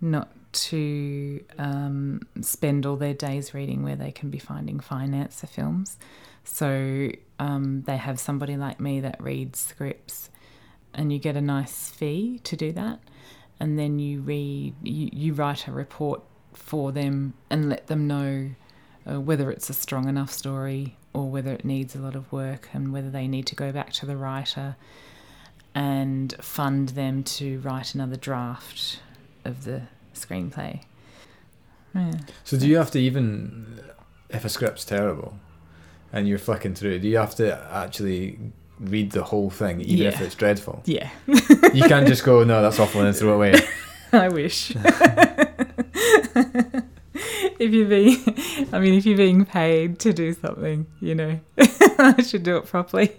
[0.00, 5.46] not to um, spend all their days reading where they can be finding finance for
[5.46, 5.98] films.
[6.44, 10.30] So um, they have somebody like me that reads scripts,
[10.94, 13.00] and you get a nice fee to do that.
[13.60, 18.50] And then you read, you, you write a report for them and let them know
[19.08, 22.68] uh, whether it's a strong enough story or whether it needs a lot of work
[22.72, 24.76] and whether they need to go back to the writer
[25.74, 29.00] and fund them to write another draft
[29.44, 29.82] of the
[30.14, 30.82] screenplay.
[31.94, 32.12] Yeah.
[32.44, 33.80] So do you have to even
[34.30, 35.38] if a script's terrible
[36.12, 38.38] and you're flicking through, do you have to actually
[38.78, 40.82] read the whole thing even if it's dreadful?
[40.84, 43.54] Yeah, You can't just go, no, that's awful and throw it away.
[44.12, 44.72] I wish.
[47.58, 48.18] if you're being,
[48.72, 52.66] I mean, if you're being paid to do something, you know, I should do it
[52.66, 53.14] properly.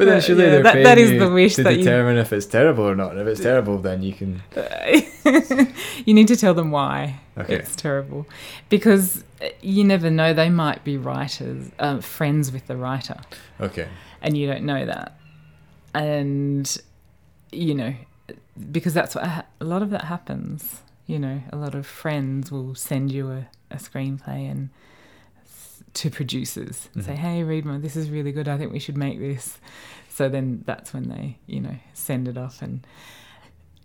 [0.00, 1.84] But then surely yeah, they're that- paying that is you the wish to that you-
[1.84, 3.12] determine if it's terrible or not.
[3.12, 4.42] And if it's terrible, then you can.
[6.06, 7.54] you need to tell them why Okay.
[7.56, 8.26] it's terrible,
[8.68, 10.32] because uh, you never know.
[10.34, 13.18] They might be writers, uh, friends with the writer,
[13.60, 13.88] Okay.
[14.22, 15.18] and you don't know that.
[15.94, 16.76] And
[17.52, 17.94] you know,
[18.70, 20.80] because that's what ha- a lot of that happens.
[21.06, 24.70] You know, a lot of friends will send you a, a screenplay and
[25.94, 27.18] to producers and say, Mhm.
[27.18, 27.78] "Hey, read my.
[27.78, 28.48] This is really good.
[28.48, 29.58] I think we should make this."
[30.08, 32.86] So then that's when they, you know, send it off and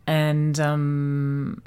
[0.08, 1.62] and um,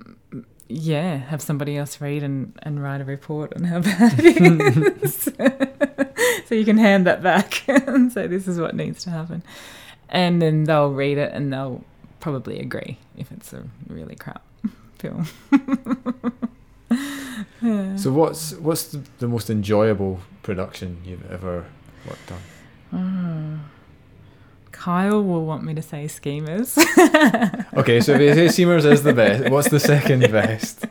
[0.69, 5.25] yeah, have somebody else read and, and write a report on how bad it is.
[6.49, 9.43] so you can hand that back and say, "This is what needs to happen,"
[10.09, 11.83] and then they'll read it and they'll
[12.21, 14.43] probably agree if it's a really crap
[14.99, 15.27] film.
[17.63, 17.97] Yeah.
[18.03, 21.65] So what's what's the, the most enjoyable production you've ever
[22.09, 22.41] worked on?
[22.95, 23.59] Mm.
[24.73, 26.79] Kyle will want me to say schemers.
[27.77, 30.85] Okay, so if you say Schemers is the best, what's the second best?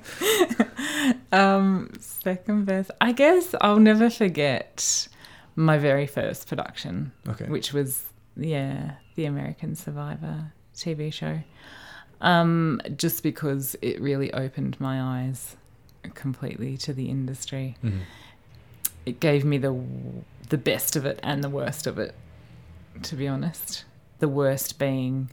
[1.31, 2.91] um, second best.
[3.01, 5.07] I guess I'll never forget
[5.55, 7.45] my very first production, Okay.
[7.45, 8.03] which was
[8.37, 11.39] yeah, the American Survivor TV show.
[12.21, 15.55] Um, just because it really opened my eyes
[16.15, 17.77] completely to the industry.
[17.83, 17.99] Mhm.
[19.05, 19.73] It gave me the
[20.49, 22.15] the best of it and the worst of it,
[23.03, 23.83] to be honest.
[24.19, 25.29] The worst being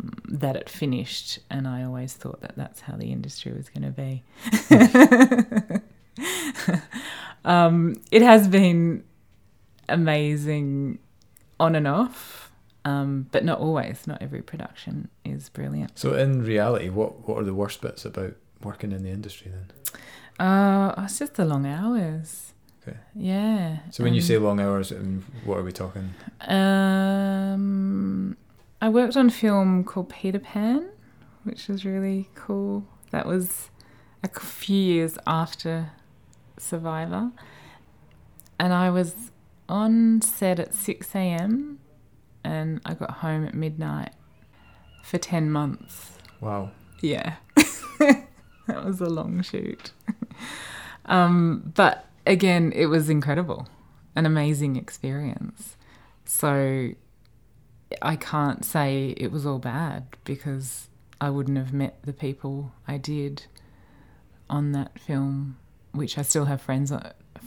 [0.00, 3.84] mm, that it finished, and I always thought that that's how the industry was going
[3.84, 4.22] to be.
[7.44, 9.04] um, it has been
[9.88, 10.98] amazing
[11.60, 12.50] on and off,
[12.84, 14.06] um, but not always.
[14.06, 15.98] Not every production is brilliant.
[15.98, 20.46] So in reality, what what are the worst bits about working in the industry then?
[20.46, 22.52] Uh, it's just the long hours.
[22.86, 22.96] Okay.
[23.14, 23.78] Yeah.
[23.90, 24.92] So when you um, say long hours,
[25.44, 26.10] what are we talking?
[26.42, 28.36] Um,
[28.82, 30.90] I worked on a film called Peter Pan,
[31.44, 32.84] which was really cool.
[33.10, 33.70] That was
[34.22, 35.92] a few years after
[36.58, 37.30] Survivor.
[38.58, 39.30] And I was
[39.68, 41.78] on set at 6 a.m.
[42.42, 44.12] and I got home at midnight
[45.02, 46.18] for 10 months.
[46.40, 46.70] Wow.
[47.00, 47.36] Yeah.
[48.66, 49.92] that was a long shoot.
[51.06, 53.68] um, but again, it was incredible,
[54.16, 55.76] an amazing experience.
[56.24, 56.90] So
[58.00, 60.88] I can't say it was all bad because
[61.20, 63.44] I wouldn't have met the people I did
[64.48, 65.58] on that film,
[65.92, 66.92] which I still have friends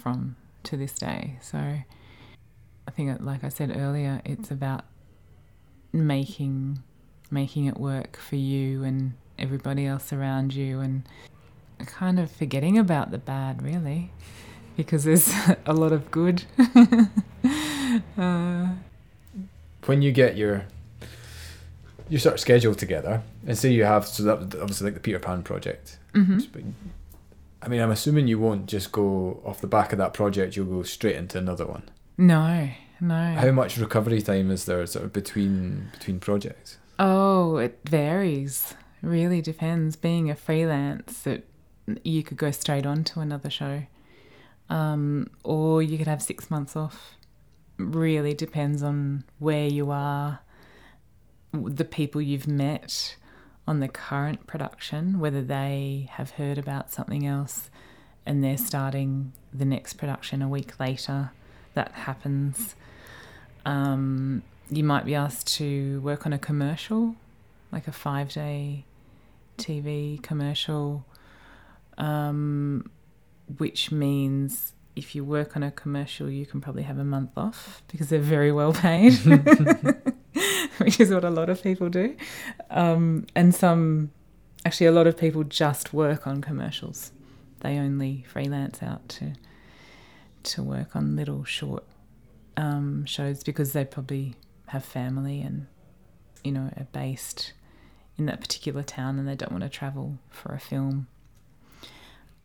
[0.02, 1.38] from to this day.
[1.42, 4.86] So I think, like I said earlier, it's about
[5.92, 6.84] making
[7.30, 11.04] making it work for you and everybody else around you and
[11.86, 14.12] kind of forgetting about the bad really
[14.76, 15.32] because there's
[15.66, 16.44] a lot of good
[18.18, 18.68] uh,
[19.86, 20.66] When you get your
[22.10, 25.20] your sort of schedule together, and say you have so that obviously like the Peter
[25.20, 26.00] Pan project.
[26.14, 26.74] mhm.
[27.62, 30.56] I mean, I'm assuming you won't just go off the back of that project.
[30.56, 31.84] You'll go straight into another one.
[32.18, 32.70] no
[33.02, 36.78] no How much recovery time is there sort of between between projects?
[37.00, 41.48] oh it varies really depends being a freelance it,
[42.04, 43.84] you could go straight on to another show
[44.70, 47.16] um, or you could have six months off
[47.78, 50.40] really depends on where you are
[51.54, 53.16] the people you've met
[53.68, 57.70] on the current production, whether they have heard about something else
[58.26, 61.32] and they're starting the next production a week later.
[61.74, 62.76] That happens.
[63.66, 67.16] Um, you might be asked to work on a commercial,
[67.72, 68.86] like a five day
[69.58, 71.06] TV commercial,
[71.98, 72.90] um,
[73.58, 77.84] which means if you work on a commercial, you can probably have a month off
[77.88, 79.14] because they're very well paid,
[80.78, 82.16] which is what a lot of people do.
[82.70, 84.12] Um, and some,
[84.66, 87.12] actually, a lot of people just work on commercials.
[87.60, 89.34] They only freelance out to
[90.44, 91.84] to work on little short
[92.56, 94.36] um, shows because they probably
[94.68, 95.68] have family and
[96.44, 97.54] you know are based
[98.18, 101.08] in that particular town and they don't want to travel for a film.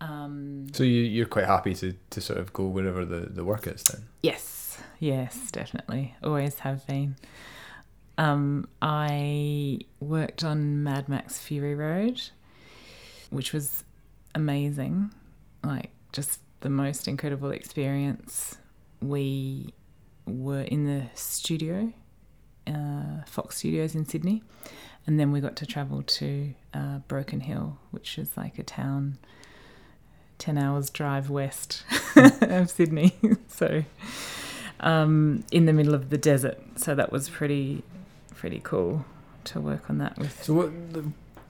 [0.01, 3.67] Um, So you you're quite happy to, to sort of go wherever the, the work
[3.67, 4.03] is then.
[4.23, 6.15] Yes, yes, definitely.
[6.23, 7.17] Always have been.
[8.19, 12.21] Um, I worked on Mad Max Fury Road,
[13.31, 13.85] which was
[14.35, 15.13] amazing.
[15.65, 18.57] Like, just the most incredible experience.
[19.01, 19.73] We
[20.27, 21.93] were in the studio,
[22.67, 24.43] uh, Fox Studios in Sydney,
[25.07, 29.19] and then we got to travel to uh, Broken Hill, which is like a town
[30.39, 31.85] 10 hours drive west
[32.17, 33.13] of Sydney.
[33.49, 33.85] so,
[34.81, 36.59] um, in the middle of the desert.
[36.77, 37.83] So that was pretty,
[38.35, 39.05] pretty cool
[39.45, 40.43] to work on that with.
[40.45, 40.71] So what?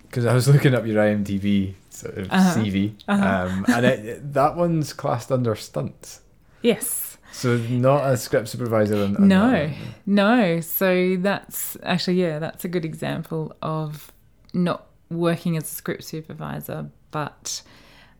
[0.02, 2.54] Because I was looking up your IMDb sort of Uh-huh.
[2.60, 3.46] CV, Uh-huh.
[3.48, 6.20] um, and it, that one's classed under stunts.
[6.62, 7.16] Yes.
[7.32, 9.02] So not a script supervisor.
[9.02, 9.70] On, on No.
[10.06, 10.60] No.
[10.60, 14.12] So that's actually, yeah, that's a good example of
[14.52, 17.62] not working as a script supervisor, but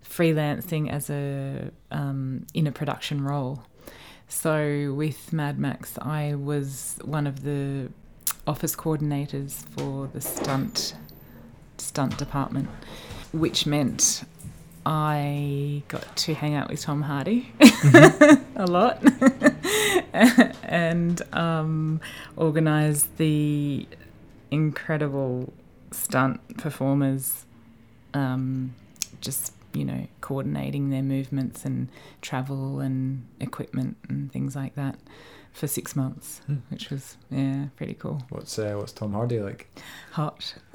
[0.04, 3.62] freelancing as a um, in a production role.
[4.28, 7.90] So with Mad Max, I was one of the
[8.46, 10.94] office coordinators for the stunt
[11.78, 12.68] stunt department,
[13.32, 14.24] which meant
[14.84, 17.52] I got to hang out with Tom Hardy
[18.56, 19.00] a lot
[20.64, 22.00] and um,
[22.36, 23.86] organise the
[24.50, 25.52] incredible
[25.92, 27.44] stunt performers,
[28.14, 28.74] um,
[29.20, 31.88] just you know, coordinating their movements and
[32.20, 34.96] travel and equipment and things like that
[35.52, 36.56] for six months, Hmm.
[36.70, 38.22] which was yeah pretty cool.
[38.30, 39.68] What's uh, what's Tom Hardy like?
[40.12, 40.54] Hot.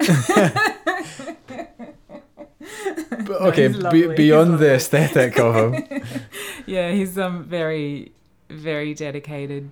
[3.10, 6.02] But, okay, be, beyond the aesthetic of him.
[6.66, 8.12] yeah, he's um very
[8.50, 9.70] very dedicated,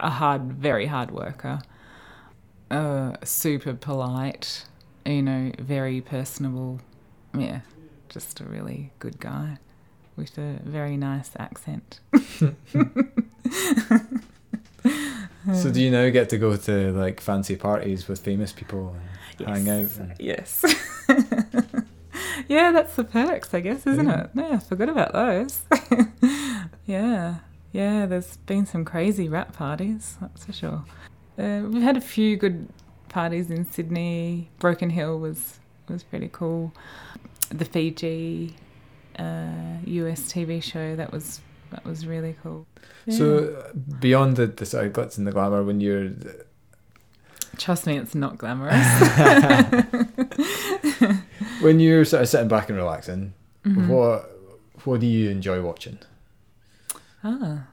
[0.00, 1.60] a hard, very hard worker.
[2.70, 4.64] Uh, super polite,
[5.04, 6.80] you know, very personable.
[7.36, 7.60] Yeah,
[8.08, 9.58] just a really good guy
[10.16, 12.00] with a very nice accent.
[15.54, 18.96] so do you now get to go to like fancy parties with famous people
[19.38, 19.96] and hang out?
[19.98, 20.14] And...
[20.18, 20.64] Yes.
[22.48, 24.22] Yeah, that's the perks, I guess, isn't Yeah.
[24.24, 24.30] it?
[24.34, 25.60] Yeah, I forgot about those.
[26.86, 27.36] yeah,
[27.72, 28.06] yeah.
[28.06, 30.84] There's been some crazy wrap parties, that's for sure.
[31.38, 32.68] Uh, we've had a few good
[33.08, 34.50] parties in Sydney.
[34.58, 36.72] Broken Hill was was pretty cool.
[37.50, 38.56] The Fiji
[39.18, 41.40] uh, US TV show that was
[41.70, 42.66] that was really cool.
[43.06, 43.16] Yeah.
[43.18, 46.10] So uh, beyond the, the sort of glitz and the glamour, when you're
[47.58, 48.76] trust me, it's not glamorous.
[51.60, 53.34] when you're sort of sitting back and relaxing,
[53.64, 53.88] Mhm.
[53.88, 54.34] what
[54.84, 55.98] what do you enjoy watching?
[57.24, 57.66] Ah.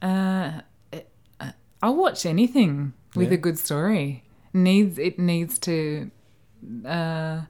[0.00, 0.60] Uh,
[0.92, 1.08] it,
[1.40, 1.50] uh,
[1.82, 3.34] I'll watch anything with Yeah.
[3.34, 4.22] a good story.
[4.52, 6.10] Needs it needs to
[6.86, 7.42] uh,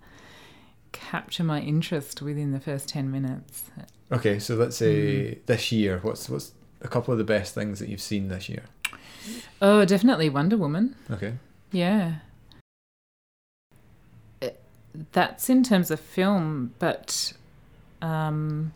[0.93, 3.71] capture my interest within the first ten minutes.
[4.11, 7.89] Okay, so let's say this year, what's what's a couple of the best things that
[7.89, 8.65] you've seen this year?
[9.61, 10.97] Oh, definitely Wonder Woman.
[11.11, 11.35] Okay.
[11.71, 12.17] Yeah.
[15.13, 17.33] That's in terms of film, but
[18.03, 18.73] um,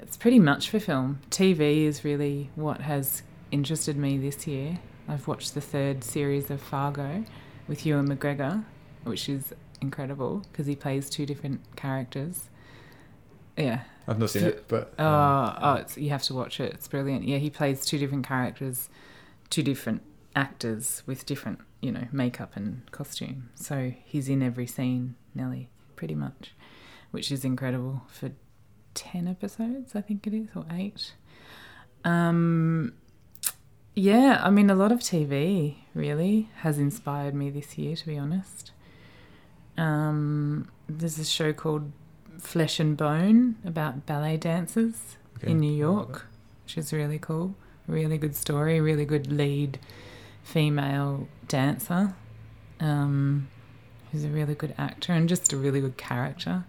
[0.00, 1.20] it's pretty much for film.
[1.30, 4.78] TV is really what has interested me this year.
[5.08, 7.24] I've watched the third series of Fargo
[7.68, 8.64] with Ewan McGregor,
[9.04, 12.48] which is incredible because he plays two different characters.
[13.56, 13.80] Yeah.
[14.06, 16.72] I've not seen it, but Oh, um, oh, it's, you have to watch it.
[16.74, 17.26] It's brilliant.
[17.26, 18.90] Yeah, he plays two different characters,
[19.48, 20.02] two different
[20.36, 23.50] actors with different, you know, makeup and costume.
[23.54, 26.54] So he's in every scene, Nelly, pretty much,
[27.10, 28.32] which is incredible for
[28.94, 31.12] 10 episodes, I think it is, or eight.
[32.04, 32.94] Um,
[33.94, 38.16] yeah, I mean, a lot of TV really has inspired me this year, to be
[38.16, 38.72] honest.
[39.76, 41.92] Um, there's a show called
[42.38, 45.50] Flesh and Bone about ballet dancers okay.
[45.50, 46.26] in New York,
[46.64, 47.54] which is really cool.
[47.86, 49.78] Really good story, really good lead
[50.44, 52.14] female dancer,
[52.78, 53.48] um,
[54.12, 56.64] who's a really good actor and just a really good character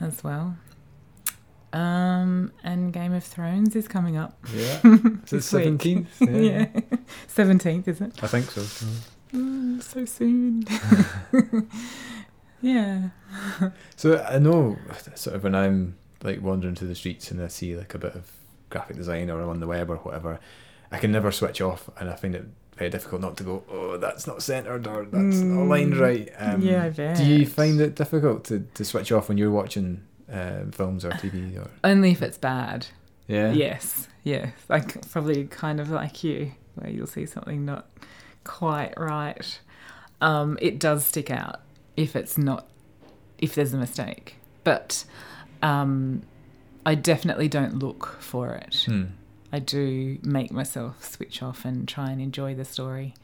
[0.00, 0.56] as well.
[1.72, 4.38] Um, and Game of Thrones is coming up.
[4.54, 4.80] Yeah.
[4.84, 6.10] Is it this seventeenth?
[6.20, 6.66] Yeah,
[7.28, 8.22] seventeenth, is it?
[8.22, 8.60] I think so.
[9.32, 10.64] Mm, so soon.
[12.60, 13.08] yeah.
[13.96, 14.76] So I know
[15.14, 18.14] sort of when I'm like wandering through the streets and I see like a bit
[18.14, 18.30] of
[18.68, 20.40] graphic design or I'm on the web or whatever,
[20.90, 22.44] I can never switch off and I find it
[22.76, 26.28] very difficult not to go, oh, that's not centered or that's not aligned Mm, right.
[26.38, 27.16] Um, yeah, I bet.
[27.18, 31.10] Do you find it difficult to, to switch off when you're watching um, films or
[31.10, 32.86] TV or Only if it's bad.
[33.28, 33.52] yeah?
[33.52, 34.52] Yes, yes.
[34.68, 37.88] Like probably kind of like you, where you'll see something not
[38.44, 39.60] quite right.
[40.20, 41.60] Um, it does stick out
[41.96, 42.68] if it's not,
[43.38, 44.36] if there's a mistake.
[44.64, 45.04] But
[45.62, 46.22] um,
[46.86, 48.84] I definitely don't look for it.
[48.86, 49.04] Hmm.
[49.52, 53.14] I do make myself switch off and try and enjoy the story.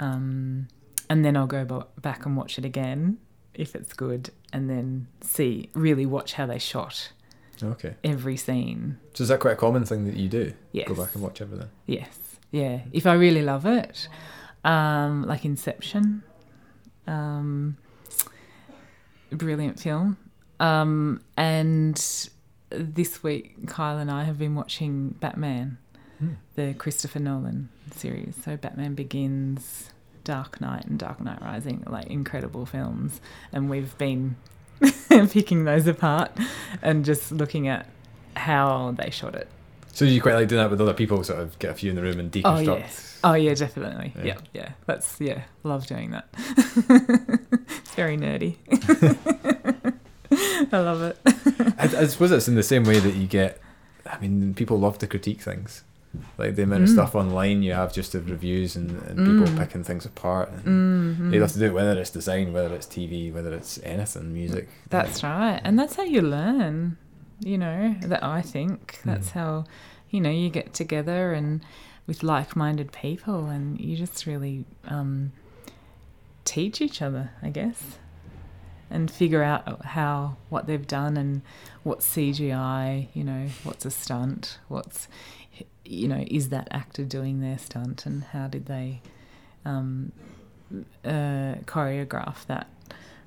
[0.00, 0.68] Um,
[1.10, 3.18] and then I'll go back and watch it again
[3.54, 7.12] if it's good, and then see, really watch how they shot
[7.62, 7.94] Okay.
[8.02, 8.98] every scene.
[9.12, 10.54] So is that quite a common thing that you do?
[10.72, 10.88] Yes.
[10.88, 11.68] Go back and watch everything.
[11.86, 12.18] Yes.
[12.50, 12.80] Yeah.
[12.92, 14.08] If I really love it,
[14.64, 16.22] um, like Inception,
[17.06, 17.76] um,
[19.30, 20.16] brilliant film.
[20.60, 21.98] Um, and
[22.76, 25.78] this week, Kyle and I have been watching Batman,
[26.18, 26.34] Hmm.
[26.54, 28.34] the Christopher Nolan series.
[28.44, 29.90] So Batman Begins,
[30.24, 33.20] Dark Knight, and Dark Knight Rising, like incredible films.
[33.52, 34.36] And we've been
[35.08, 36.30] picking those apart
[36.80, 37.86] and just looking at
[38.36, 39.46] how they shot it
[39.92, 41.96] So you quite like doing that with other people, sort of get a few in
[41.96, 42.68] the room and deconstruct.
[42.68, 42.88] Oh yeah.
[43.24, 44.12] Oh yeah, definitely.
[44.16, 44.24] Yeah.
[44.24, 44.68] Yeah, yeah.
[44.86, 45.42] That's yeah.
[45.64, 46.28] Love doing that.
[46.36, 48.56] it's very nerdy.
[50.72, 51.18] I love it.
[51.78, 53.60] I, I suppose it's in the same way that you get.
[54.06, 55.84] I mean, people love to critique things,
[56.38, 56.92] like the amount of Mm.
[56.92, 59.58] stuff online you have just of reviews and, and people Mm.
[59.58, 60.50] picking things apart.
[60.50, 61.34] And Mm-hmm.
[61.34, 64.68] You have to do it whether it's design, whether it's TV, whether it's anything, music.
[64.90, 65.60] That's right.
[65.64, 66.96] And that's how you learn,
[67.40, 69.00] you know, that I think.
[69.04, 69.32] That's Mm.
[69.34, 69.64] how,
[70.10, 71.60] you know, you get together and
[72.06, 75.30] with like minded people and you just really um,
[76.44, 77.98] teach each other, I guess,
[78.92, 81.42] and figure out how, what they've done and
[81.82, 85.08] what's CGI, you know, what's a stunt, what's,
[85.84, 89.00] you know, is that actor doing their stunt and how did they
[89.64, 90.12] um,
[91.04, 92.68] uh, choreograph that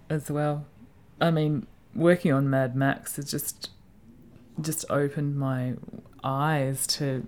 [0.10, 0.66] as well.
[1.20, 3.72] I mean, working on Mad Max has just
[4.62, 5.74] just opened my
[6.24, 7.28] eyes to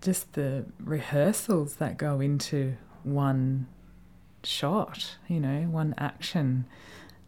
[0.00, 3.68] just the rehearsals that go into one
[4.46, 6.66] shot, you know, one action,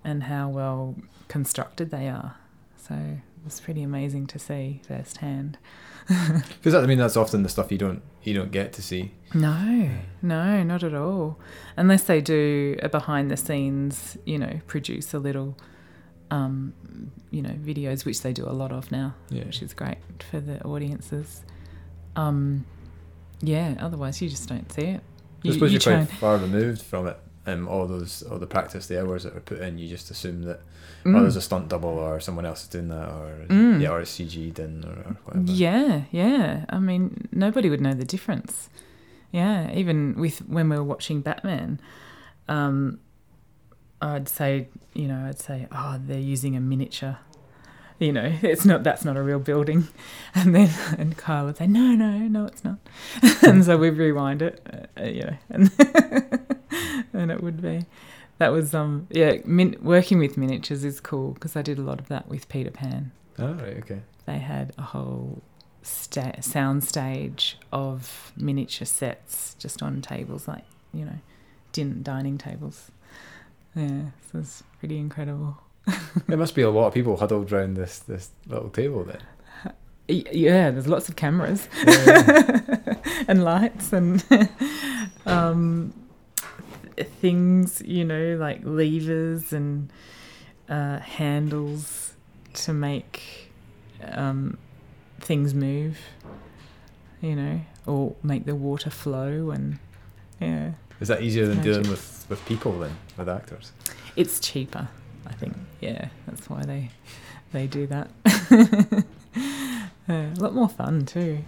[0.05, 0.95] and how well
[1.29, 2.37] constructed they are.
[2.77, 5.59] So it was pretty amazing to see firsthand.
[6.09, 9.13] Because I mean, that's often the stuff you don't you don't get to see.
[9.35, 9.91] No,
[10.23, 11.39] no, not at all.
[11.77, 15.57] Unless they do a behind the scenes, you know, produce a little,
[16.31, 16.73] um,
[17.31, 19.45] you know, videos, which they do a lot of now, Yeah.
[19.45, 19.99] which is great
[20.31, 21.43] for the audiences.
[22.17, 22.65] Um,
[23.43, 25.03] yeah, otherwise you just don't see it.
[25.45, 27.17] I suppose you you're quite far removed from it.
[27.47, 30.43] Um, all those, all the practice, the hours that are put in, you just assume
[30.43, 30.61] that
[31.07, 31.21] oh, Mm.
[31.23, 33.81] there's a stunt double or someone else is doing that, or Mm.
[33.81, 35.51] yeah, or it's CG'd in or, or whatever.
[35.53, 36.67] Yeah, yeah.
[36.69, 38.69] I mean, nobody would know the difference.
[39.33, 41.81] Yeah, even with when we were watching Batman,
[42.49, 42.99] um,
[44.03, 47.19] I'd say, you know, I'd say, oh, they're using a miniature.
[47.99, 49.89] You know, it's not that's not a real building,
[50.35, 52.79] and then and Kyle would say, no, no, no, it's not,
[53.43, 54.65] and so we'd rewind it,
[54.99, 55.71] uh, you know, and
[57.13, 57.87] and it would be.
[58.39, 61.99] That was um yeah min- working with miniatures is cool because I did a lot
[61.99, 64.01] of that with Peter Pan Oh, right, okay.
[64.27, 65.43] they had a whole
[65.83, 71.19] sta- sound stage of miniature sets just on tables, like you know,
[71.73, 72.93] din- dining tables.
[73.75, 75.59] Yeah, so it's pretty incredible.
[76.29, 79.21] There must be a lot of people huddled around this this little table then.
[80.09, 82.95] Yeah, there's lots of cameras Yeah.
[83.29, 84.25] and lights and
[85.27, 85.93] um,
[86.97, 89.91] th- things, you know, like levers and
[90.69, 92.15] uh, handles
[92.55, 93.51] to make
[94.03, 94.57] um,
[95.21, 95.99] things move,
[97.21, 99.51] you know, or make the water flow.
[99.51, 99.79] And
[100.41, 103.73] yeah, Is that easier than dealing with, with people then, with actors?
[104.17, 104.89] it's cheaper,
[105.29, 105.55] I think.
[105.81, 106.91] Yeah, that's why they
[107.53, 108.09] they do that.
[110.09, 111.45] Yeah, a lot more fun too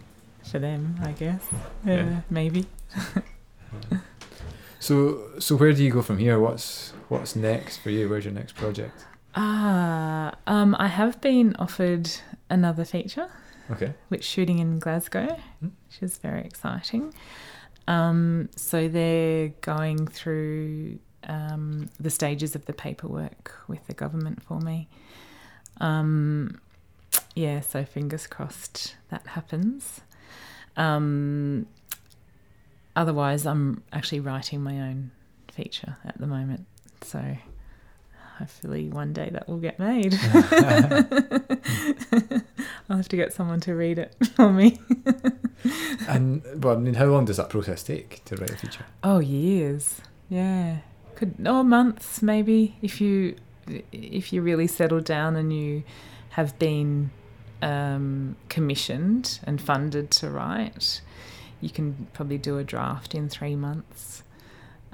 [0.51, 1.43] for them, I guess.
[1.85, 2.21] Yeah, Yeah.
[2.31, 2.67] maybe.
[4.83, 6.39] So so where do you go from here?
[6.39, 8.09] What's what's next for you?
[8.09, 9.05] Where's your next project?
[9.35, 12.11] Ah, um, I have been offered
[12.49, 13.29] another feature,
[13.71, 13.93] Okay.
[14.09, 15.69] which shooting in Glasgow, Hmm.
[15.87, 17.13] which is very exciting.
[17.87, 24.61] Um, so they're going through um, the stages of the paperwork with the government for
[24.61, 24.89] me.
[25.81, 26.61] Um,
[27.35, 30.01] yeah, so fingers crossed that happens.
[30.77, 31.67] Um,
[32.97, 35.11] otherwise, I'm actually writing my own
[35.53, 36.67] feature at the moment.
[37.03, 37.37] So
[38.39, 40.19] hopefully one day that will get made.
[42.89, 44.79] I'll have to get someone to read it for me.
[46.09, 48.85] And but I mean, how long does that process take to write a feature?
[49.05, 50.01] Oh, years.
[50.29, 50.79] Yeah.
[51.21, 53.37] Could oh months maybe if you
[53.93, 55.83] if you really settle down and you
[56.31, 57.11] have been
[57.61, 61.03] um, commissioned and funded to write,
[61.61, 64.23] you can probably do a draft in three months.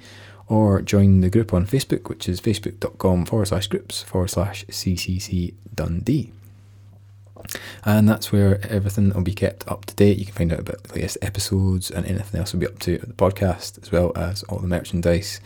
[0.48, 5.54] or join the group on Facebook, which is facebook.com forward slash groups forward slash CCC
[5.74, 6.32] Dundee.
[7.84, 10.18] And that's where everything will be kept up to date.
[10.18, 12.94] You can find out about the latest episodes and anything else we'll be up to
[12.94, 15.40] at the podcast, as well as all the merchandise.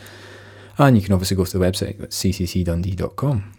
[0.77, 3.53] And you can obviously go to the website at cccdundee.com.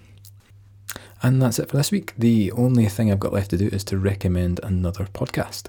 [1.22, 2.12] And that's it for this week.
[2.18, 5.68] The only thing I've got left to do is to recommend another podcast.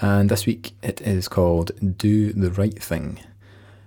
[0.00, 3.20] And this week it is called Do the Right Thing.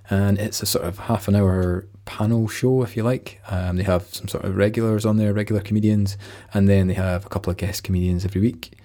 [0.09, 3.41] And it's a sort of half an hour panel show, if you like.
[3.49, 6.17] Um, they have some sort of regulars on there, regular comedians,
[6.53, 8.77] and then they have a couple of guest comedians every week.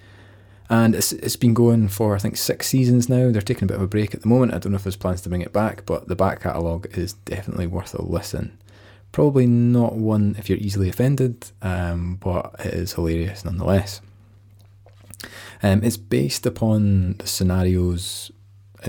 [0.69, 3.31] And it's, it's been going for, I think, six seasons now.
[3.31, 4.53] They're taking a bit of a break at the moment.
[4.53, 7.13] I don't know if there's plans to bring it back, but the back catalogue is
[7.13, 8.57] definitely worth a listen.
[9.11, 14.01] Probably not one if you're easily offended, um, but it is hilarious nonetheless.
[15.63, 18.31] Um, it's based upon the scenarios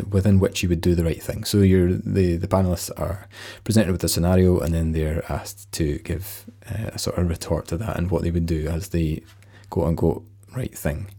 [0.08, 1.44] within which you would do the right thing.
[1.44, 3.28] So you're the the panelists are
[3.64, 7.66] presented with a scenario, and then they're asked to give uh, a sort of retort
[7.68, 9.22] to that and what they would do as the
[9.70, 10.24] quote unquote
[10.56, 11.10] right thing.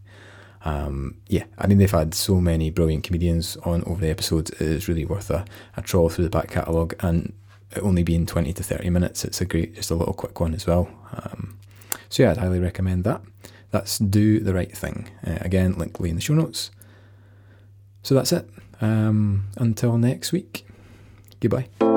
[0.64, 4.50] Um, yeah, I mean they've had so many brilliant comedians on over the episodes.
[4.50, 5.44] It is really worth a,
[5.76, 7.32] a trawl through the back catalogue, and
[7.80, 10.66] only being 20 to 30 minutes, it's a great, just a little quick one as
[10.66, 10.88] well.
[11.12, 11.58] Um,
[12.08, 13.22] so yeah, I'd highly recommend that.
[13.70, 15.10] That's Do the Right Thing.
[15.26, 16.70] Uh, again, link will in the show notes.
[18.02, 18.48] So that's it.
[18.82, 20.66] Um, until next week,
[21.40, 21.91] goodbye.